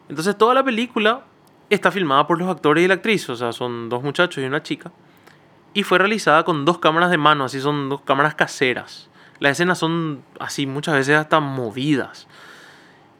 Entonces 0.09 0.37
toda 0.37 0.53
la 0.53 0.63
película 0.63 1.23
está 1.69 1.91
filmada 1.91 2.27
por 2.27 2.37
los 2.39 2.47
actores 2.49 2.83
y 2.83 2.87
la 2.87 2.95
actriz, 2.95 3.27
o 3.29 3.35
sea, 3.35 3.51
son 3.51 3.89
dos 3.89 4.03
muchachos 4.03 4.43
y 4.43 4.47
una 4.47 4.61
chica. 4.61 4.91
Y 5.73 5.83
fue 5.83 5.97
realizada 5.97 6.43
con 6.43 6.65
dos 6.65 6.77
cámaras 6.77 7.09
de 7.09 7.17
mano, 7.17 7.45
así 7.45 7.59
son 7.59 7.89
dos 7.89 8.01
cámaras 8.01 8.35
caseras. 8.35 9.09
Las 9.39 9.53
escenas 9.53 9.77
son 9.77 10.23
así 10.39 10.65
muchas 10.67 10.95
veces 10.95 11.17
hasta 11.17 11.39
movidas. 11.39 12.27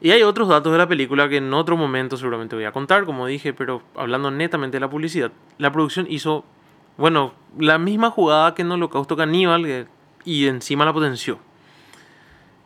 Y 0.00 0.10
hay 0.10 0.22
otros 0.22 0.48
datos 0.48 0.72
de 0.72 0.78
la 0.78 0.86
película 0.86 1.28
que 1.28 1.38
en 1.38 1.52
otro 1.54 1.76
momento 1.76 2.16
seguramente 2.16 2.54
voy 2.54 2.64
a 2.64 2.72
contar, 2.72 3.06
como 3.06 3.26
dije, 3.26 3.54
pero 3.54 3.82
hablando 3.94 4.30
netamente 4.30 4.76
de 4.76 4.80
la 4.80 4.90
publicidad, 4.90 5.32
la 5.58 5.72
producción 5.72 6.06
hizo, 6.10 6.44
bueno, 6.98 7.32
la 7.58 7.78
misma 7.78 8.10
jugada 8.10 8.54
que 8.54 8.62
en 8.62 8.70
Holocausto 8.70 9.16
Caníbal 9.16 9.88
y 10.24 10.46
encima 10.46 10.84
la 10.84 10.92
potenció. 10.92 11.38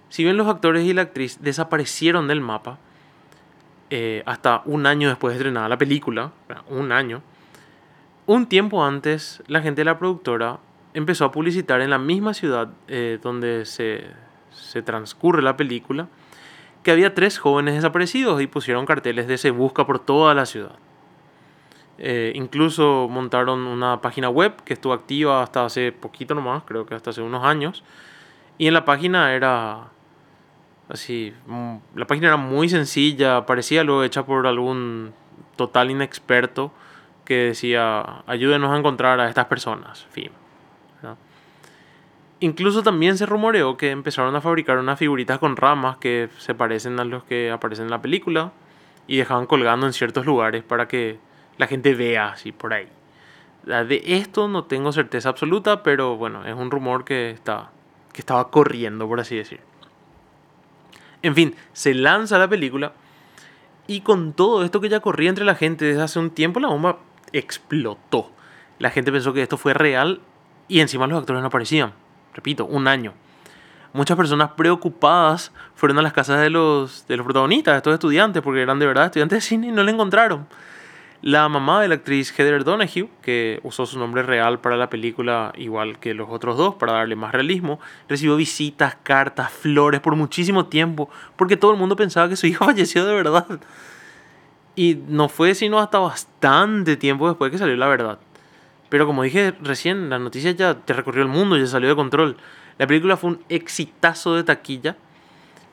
Si 0.09 0.25
bien 0.25 0.37
los 0.37 0.49
actores 0.49 0.85
y 0.85 0.93
la 0.93 1.03
actriz 1.03 1.39
desaparecieron 1.41 2.27
del 2.27 2.41
mapa, 2.41 2.79
eh, 3.91 4.23
hasta 4.27 4.63
un 4.65 4.87
año 4.87 5.09
después 5.09 5.33
de 5.33 5.39
estrenada 5.39 5.69
la 5.69 5.79
película, 5.79 6.33
un 6.69 6.91
año, 6.91 7.23
un 8.27 8.47
tiempo 8.47 8.85
antes 8.85 9.43
la 9.47 9.61
gente 9.63 9.81
de 9.83 9.85
la 9.85 9.99
productora 9.99 10.59
empezó 10.95 11.25
a 11.25 11.33
publicitar 11.33 11.81
en 11.81 11.91
la 11.91 11.99
misma 11.99 12.35
ciudad 12.35 12.71
eh, 12.89 13.19
donde 13.23 13.65
se, 13.67 14.05
se 14.53 14.83
transcurre 14.83 15.43
la 15.43 15.57
película, 15.57 16.09
que 16.83 16.91
había 16.91 17.15
tres 17.15 17.39
jóvenes 17.39 17.75
desaparecidos 17.75 18.41
y 18.41 18.47
pusieron 18.47 18.87
carteles 18.87 19.27
de 19.27 19.39
se 19.39 19.51
busca 19.51 19.87
por 19.87 19.99
toda 19.99 20.35
la 20.35 20.47
ciudad. 20.47 20.77
Eh, 21.99 22.33
incluso 22.35 23.09
montaron 23.11 23.61
una 23.67 24.01
página 24.01 24.31
web 24.31 24.55
que 24.65 24.73
estuvo 24.73 24.95
activa 24.95 25.43
hasta 25.43 25.67
hace 25.67 25.93
poquito 25.93 26.35
nomás, 26.35 26.63
creo 26.65 26.87
que 26.87 26.95
hasta 26.95 27.11
hace 27.11 27.21
unos 27.21 27.45
años. 27.45 27.85
Y 28.57 28.67
en 28.67 28.75
la 28.75 28.85
página 28.85 29.35
era 29.35 29.91
Así, 30.91 31.33
mm, 31.47 31.77
la 31.95 32.07
página 32.07 32.27
era 32.27 32.37
muy 32.37 32.69
sencilla, 32.69 33.47
parecía 33.47 33.85
luego 33.85 34.03
hecha 34.03 34.27
por 34.27 34.47
algún 34.49 35.13
total 35.55 35.93
inexperto 35.93 36.73
que 37.25 37.35
decía, 37.35 38.25
ayúdenos 38.27 38.73
a 38.73 38.77
encontrar 38.77 39.21
a 39.21 39.29
estas 39.29 39.45
personas, 39.45 40.05
fin. 40.11 40.33
Incluso 42.41 42.83
también 42.83 43.19
se 43.19 43.27
rumoreó 43.27 43.77
que 43.77 43.91
empezaron 43.91 44.35
a 44.35 44.41
fabricar 44.41 44.79
unas 44.79 44.99
figuritas 44.99 45.39
con 45.39 45.57
ramas 45.57 45.99
que 45.99 46.31
se 46.39 46.55
parecen 46.55 46.99
a 46.99 47.05
los 47.05 47.23
que 47.25 47.51
aparecen 47.51 47.85
en 47.85 47.91
la 47.91 48.01
película 48.01 48.53
y 49.07 49.19
dejaban 49.19 49.45
colgando 49.45 49.87
en 49.87 49.93
ciertos 49.93 50.25
lugares 50.25 50.63
para 50.63 50.89
que 50.89 51.19
la 51.59 51.67
gente 51.67 51.95
vea 51.95 52.29
así 52.29 52.53
por 52.53 52.73
ahí. 52.73 52.89
De 53.65 54.03
esto 54.07 54.49
no 54.49 54.65
tengo 54.65 54.91
certeza 54.91 55.29
absoluta, 55.29 55.83
pero 55.83 56.17
bueno, 56.17 56.47
es 56.47 56.55
un 56.55 56.71
rumor 56.71 57.05
que, 57.05 57.31
está, 57.31 57.71
que 58.15 58.23
estaba 58.23 58.51
corriendo, 58.51 59.07
por 59.07 59.21
así 59.21 59.37
decir. 59.37 59.61
En 61.23 61.35
fin, 61.35 61.55
se 61.75 61.93
lanza 61.93 62.39
la 62.39 62.49
película 62.49 62.95
y 63.87 64.01
con 64.01 64.33
todo 64.33 64.65
esto 64.65 64.81
que 64.81 64.89
ya 64.89 65.01
corría 65.01 65.29
entre 65.29 65.45
la 65.45 65.57
gente 65.57 65.85
desde 65.85 66.01
hace 66.01 66.19
un 66.19 66.31
tiempo, 66.31 66.59
la 66.59 66.69
bomba 66.69 67.01
explotó. 67.33 68.31
La 68.79 68.91
gente 68.91 69.13
pensó 69.13 69.35
que 69.35 69.43
esto 69.43 69.59
fue 69.59 69.75
real 69.75 70.23
y 70.69 70.81
encima 70.81 71.07
los 71.07 71.19
actores 71.19 71.43
no 71.43 71.49
aparecían. 71.49 71.93
Repito, 72.35 72.67
un 72.67 72.89
año. 72.89 73.13
Muchas 73.93 74.17
personas 74.17 74.53
preocupadas 74.53 75.53
fueron 75.75 75.99
a 75.99 76.03
las 76.03 76.13
casas 76.13 76.41
de 76.41 76.49
los, 76.49 77.07
de 77.09 77.17
los 77.17 77.25
protagonistas, 77.25 77.75
de 77.75 77.79
estos 77.79 77.95
estudiantes, 77.95 78.41
porque 78.43 78.63
eran 78.63 78.79
de 78.79 78.87
verdad 78.87 79.07
estudiantes 79.07 79.39
de 79.39 79.41
cine 79.41 79.69
y 79.69 79.73
no 79.73 79.83
le 79.83 79.91
encontraron. 79.91 80.47
La 81.23 81.49
mamá 81.51 81.83
de 81.83 81.89
la 81.89 81.97
actriz 81.97 82.33
Heather 82.39 82.65
Donahue, 82.65 83.11
que 83.21 83.61
usó 83.63 83.85
su 83.85 83.99
nombre 83.99 84.23
real 84.23 84.61
para 84.61 84.77
la 84.77 84.89
película 84.89 85.53
igual 85.57 85.99
que 85.99 86.15
los 86.15 86.31
otros 86.31 86.57
dos, 86.57 86.77
para 86.77 86.93
darle 86.93 87.15
más 87.15 87.33
realismo, 87.33 87.79
recibió 88.09 88.37
visitas, 88.37 88.97
cartas, 89.03 89.51
flores 89.53 90.01
por 90.01 90.17
muchísimo 90.17 90.67
tiempo, 90.67 91.11
porque 91.37 91.59
todo 91.59 91.73
el 91.73 91.77
mundo 91.77 91.95
pensaba 91.97 92.29
que 92.29 92.37
su 92.37 92.47
hija 92.47 92.65
falleció 92.65 93.05
de 93.05 93.15
verdad. 93.15 93.61
Y 94.77 94.99
no 95.09 95.29
fue 95.29 95.55
sino 95.55 95.79
hasta 95.79 95.99
bastante 95.99 96.97
tiempo 96.97 97.29
después 97.29 97.51
que 97.51 97.59
salió 97.59 97.77
la 97.77 97.89
verdad. 97.89 98.19
Pero 98.91 99.07
como 99.07 99.23
dije 99.23 99.55
recién, 99.63 100.11
la 100.11 100.19
noticia 100.19 100.51
ya 100.51 100.75
te 100.75 100.93
recorrió 100.93 101.23
el 101.23 101.29
mundo, 101.29 101.57
ya 101.57 101.67
salió 101.67 101.89
de 101.89 101.97
control. 101.97 102.37
La 102.77 102.87
película 102.87 103.17
fue 103.17 103.31
un 103.31 103.41
exitazo 103.49 104.35
de 104.35 104.45
taquilla, 104.45 104.97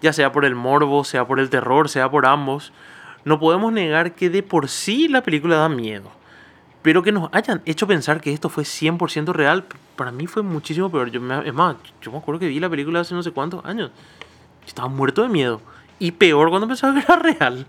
ya 0.01 0.13
sea 0.13 0.31
por 0.31 0.45
el 0.45 0.55
morbo, 0.55 1.03
sea 1.03 1.27
por 1.27 1.41
el 1.41 1.49
terror, 1.49 1.89
sea 1.89 2.09
por 2.09 2.25
ambos 2.25 2.71
no 3.27 3.39
podemos 3.39 3.73
negar 3.73 4.13
que 4.15 4.29
de 4.29 4.41
por 4.41 4.69
sí 4.69 5.09
la 5.09 5.21
película 5.21 5.57
da 5.57 5.67
miedo. 5.67 6.09
Pero 6.81 7.03
que 7.03 7.11
nos 7.11 7.29
hayan 7.33 7.61
hecho 7.65 7.85
pensar 7.85 8.21
que 8.21 8.31
esto 8.31 8.47
fue 8.47 8.63
100% 8.63 9.33
real, 9.33 9.65
para 9.97 10.13
mí 10.13 10.27
fue 10.27 10.43
muchísimo 10.43 10.89
peor. 10.89 11.11
Yo 11.11 11.19
es 11.41 11.53
más, 11.53 11.75
yo 12.01 12.11
me 12.11 12.19
acuerdo 12.19 12.39
que 12.39 12.47
vi 12.47 12.61
la 12.61 12.69
película 12.69 13.01
hace 13.01 13.13
no 13.13 13.21
sé 13.21 13.31
cuántos 13.31 13.65
años. 13.65 13.91
Yo 14.61 14.67
estaba 14.67 14.87
muerto 14.87 15.23
de 15.23 15.27
miedo. 15.27 15.61
Y 15.99 16.11
peor 16.11 16.49
cuando 16.49 16.69
pensaba 16.69 16.93
que 16.93 16.99
era 16.99 17.17
real. 17.17 17.67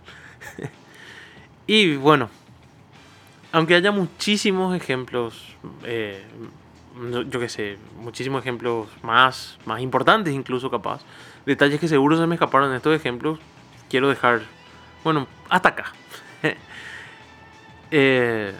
y 1.66 1.96
bueno, 1.96 2.30
aunque 3.52 3.74
haya 3.74 3.92
muchísimos 3.92 4.76
ejemplos, 4.76 5.56
eh, 5.84 6.24
yo 7.28 7.40
qué 7.40 7.48
sé, 7.48 7.78
muchísimos 8.00 8.42
ejemplos 8.42 8.88
más, 9.02 9.58
más 9.64 9.80
importantes 9.80 10.34
incluso 10.34 10.70
capaz, 10.70 11.00
detalles 11.46 11.80
que 11.80 11.88
seguro 11.88 12.16
se 12.16 12.26
me 12.26 12.34
escaparon 12.34 12.70
en 12.70 12.76
estos 12.76 12.94
ejemplos, 12.94 13.38
quiero 13.88 14.08
dejar 14.08 14.42
bueno, 15.04 15.26
hasta 15.48 15.70
acá. 15.70 15.92
Eh, 17.90 18.52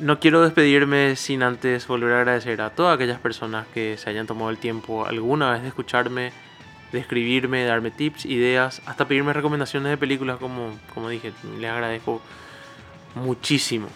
no 0.00 0.18
quiero 0.18 0.42
despedirme 0.42 1.14
sin 1.14 1.44
antes 1.44 1.86
volver 1.86 2.12
a 2.12 2.18
agradecer 2.18 2.60
a 2.60 2.70
todas 2.70 2.96
aquellas 2.96 3.20
personas 3.20 3.68
que 3.68 3.96
se 3.96 4.10
hayan 4.10 4.26
tomado 4.26 4.50
el 4.50 4.58
tiempo 4.58 5.06
alguna 5.06 5.52
vez 5.52 5.62
de 5.62 5.68
escucharme, 5.68 6.32
de 6.90 6.98
escribirme, 6.98 7.58
de 7.58 7.66
darme 7.66 7.92
tips, 7.92 8.26
ideas, 8.26 8.82
hasta 8.84 9.06
pedirme 9.06 9.32
recomendaciones 9.32 9.90
de 9.90 9.96
películas, 9.96 10.38
como, 10.38 10.76
como 10.92 11.08
dije, 11.08 11.32
les 11.60 11.70
agradezco 11.70 12.20
muchísimo. 13.18 13.88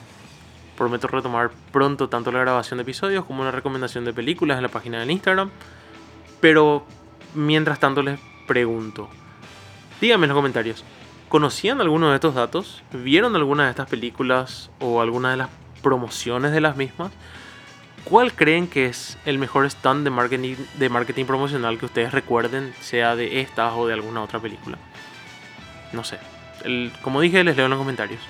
Prometo 0.77 1.09
retomar 1.09 1.51
pronto 1.73 2.09
tanto 2.09 2.33
la 2.33 2.41
grabación 2.41 2.79
de 2.79 2.83
episodios 2.83 3.25
como 3.25 3.43
una 3.43 3.51
recomendación 3.51 4.05
de 4.05 4.13
películas 4.13 4.57
en 4.57 4.63
la 4.63 4.69
página 4.69 5.01
del 5.01 5.11
Instagram. 5.11 5.51
Pero 6.41 6.85
mientras 7.35 7.79
tanto 7.79 8.03
les 8.03 8.19
pregunto, 8.47 9.09
Díganme 10.03 10.25
en 10.25 10.31
los 10.31 10.37
comentarios, 10.37 10.85
¿conocían 11.29 11.81
alguno 11.81 12.09
de 12.09 12.17
estos 12.17 12.35
datos? 12.35 12.83
¿Vieron 12.93 13.37
alguna 13.37 13.67
de 13.67 13.71
estas 13.71 13.89
películas 13.89 14.69
o 14.81 15.01
alguna 15.01 15.31
de 15.31 15.37
las 15.37 15.49
promociones 15.81 16.51
de 16.51 16.61
las 16.61 16.77
mismas? 16.77 17.13
¿Cuál 18.03 18.33
creen 18.33 18.67
que 18.67 18.87
es 18.87 19.17
el 19.27 19.39
mejor 19.39 19.65
stand 19.67 20.03
de 20.03 20.11
marketing, 20.11 20.57
de 20.77 20.89
marketing 20.89 21.25
promocional 21.25 21.79
que 21.79 21.87
ustedes 21.87 22.11
recuerden, 22.11 22.75
sea 22.81 23.15
de 23.15 23.43
esta 23.43 23.73
o 23.77 23.87
de 23.87 23.95
alguna 23.95 24.25
otra 24.25 24.41
película? 24.41 24.77
No 25.93 26.03
sé. 26.03 26.19
como 27.03 27.21
dije, 27.21 27.45
les 27.45 27.57
leo 27.57 27.67
en 27.67 27.71
los 27.71 27.79
comentarios. 27.79 28.21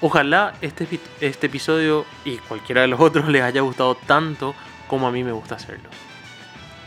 Ojalá 0.00 0.54
este, 0.60 1.00
este 1.20 1.46
episodio 1.46 2.04
y 2.24 2.36
cualquiera 2.36 2.82
de 2.82 2.88
los 2.88 3.00
otros 3.00 3.28
les 3.30 3.42
haya 3.42 3.62
gustado 3.62 3.94
tanto 3.94 4.54
como 4.88 5.06
a 5.06 5.10
mí 5.10 5.24
me 5.24 5.32
gusta 5.32 5.54
hacerlo. 5.54 5.88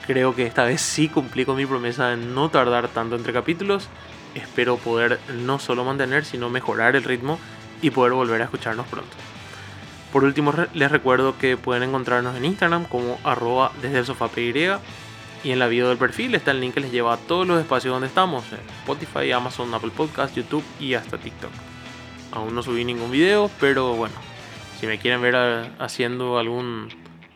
Creo 0.06 0.36
que 0.36 0.46
esta 0.46 0.64
vez 0.64 0.82
sí 0.82 1.08
cumplí 1.08 1.46
con 1.46 1.56
mi 1.56 1.66
promesa 1.66 2.10
de 2.10 2.18
no 2.18 2.50
tardar 2.50 2.88
tanto 2.88 3.16
entre 3.16 3.34
capítulos. 3.34 3.88
Espero 4.34 4.78
poder 4.78 5.20
no 5.40 5.60
solo 5.60 5.84
mantener, 5.84 6.26
sino 6.26 6.50
mejorar 6.50 6.96
el 6.96 7.04
ritmo 7.04 7.40
y 7.82 7.92
poder 7.92 8.14
volver 8.14 8.42
a 8.42 8.46
escucharnos 8.46 8.88
pronto. 8.88 9.16
Por 10.12 10.24
último, 10.24 10.54
les 10.74 10.92
recuerdo 10.92 11.38
que 11.38 11.58
pueden 11.58 11.84
encontrarnos 11.84 12.36
en 12.36 12.46
Instagram 12.46 12.86
como 12.86 13.20
arroba 13.24 13.72
desde 13.82 14.00
el 14.00 14.06
sofá 14.06 14.30
y 15.44 15.52
en 15.52 15.60
la 15.60 15.68
bio 15.68 15.90
del 15.90 15.98
perfil 15.98 16.36
está 16.36 16.52
el 16.52 16.60
link 16.60 16.74
que 16.74 16.82
les 16.82 16.92
lleva 16.92 17.14
a 17.14 17.18
todos 17.18 17.48
los 17.48 17.60
espacios 17.62 17.94
donde 17.94 18.08
estamos, 18.08 18.44
Spotify, 18.82 19.32
Amazon, 19.32 19.74
Apple 19.74 19.92
Podcast, 19.96 20.36
YouTube 20.36 20.64
y 20.80 20.96
hasta 20.96 21.18
TikTok. 21.18 21.52
Aún 22.32 22.54
no 22.54 22.64
subí 22.64 22.86
ningún 22.86 23.12
video, 23.12 23.50
pero 23.60 23.96
bueno, 23.96 24.16
si 24.80 24.88
me 24.88 25.00
quieren 25.00 25.22
ver 25.22 25.36
haciendo 25.80 26.38
algún 26.38 26.90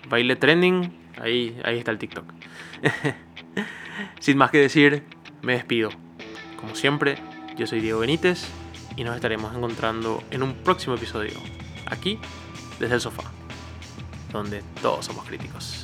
baile 0.09 0.35
trending, 0.35 0.93
ahí, 1.21 1.59
ahí 1.63 1.77
está 1.77 1.91
el 1.91 1.97
TikTok. 1.97 2.25
Sin 4.19 4.37
más 4.37 4.51
que 4.51 4.59
decir, 4.59 5.03
me 5.41 5.53
despido. 5.53 5.89
Como 6.59 6.75
siempre, 6.75 7.17
yo 7.57 7.67
soy 7.67 7.81
Diego 7.81 7.99
Benítez 7.99 8.47
y 8.95 9.03
nos 9.03 9.15
estaremos 9.15 9.55
encontrando 9.55 10.23
en 10.31 10.43
un 10.43 10.53
próximo 10.53 10.95
episodio, 10.95 11.33
aquí, 11.87 12.19
desde 12.79 12.95
el 12.95 13.01
sofá, 13.01 13.23
donde 14.31 14.63
todos 14.81 15.05
somos 15.05 15.25
críticos. 15.25 15.82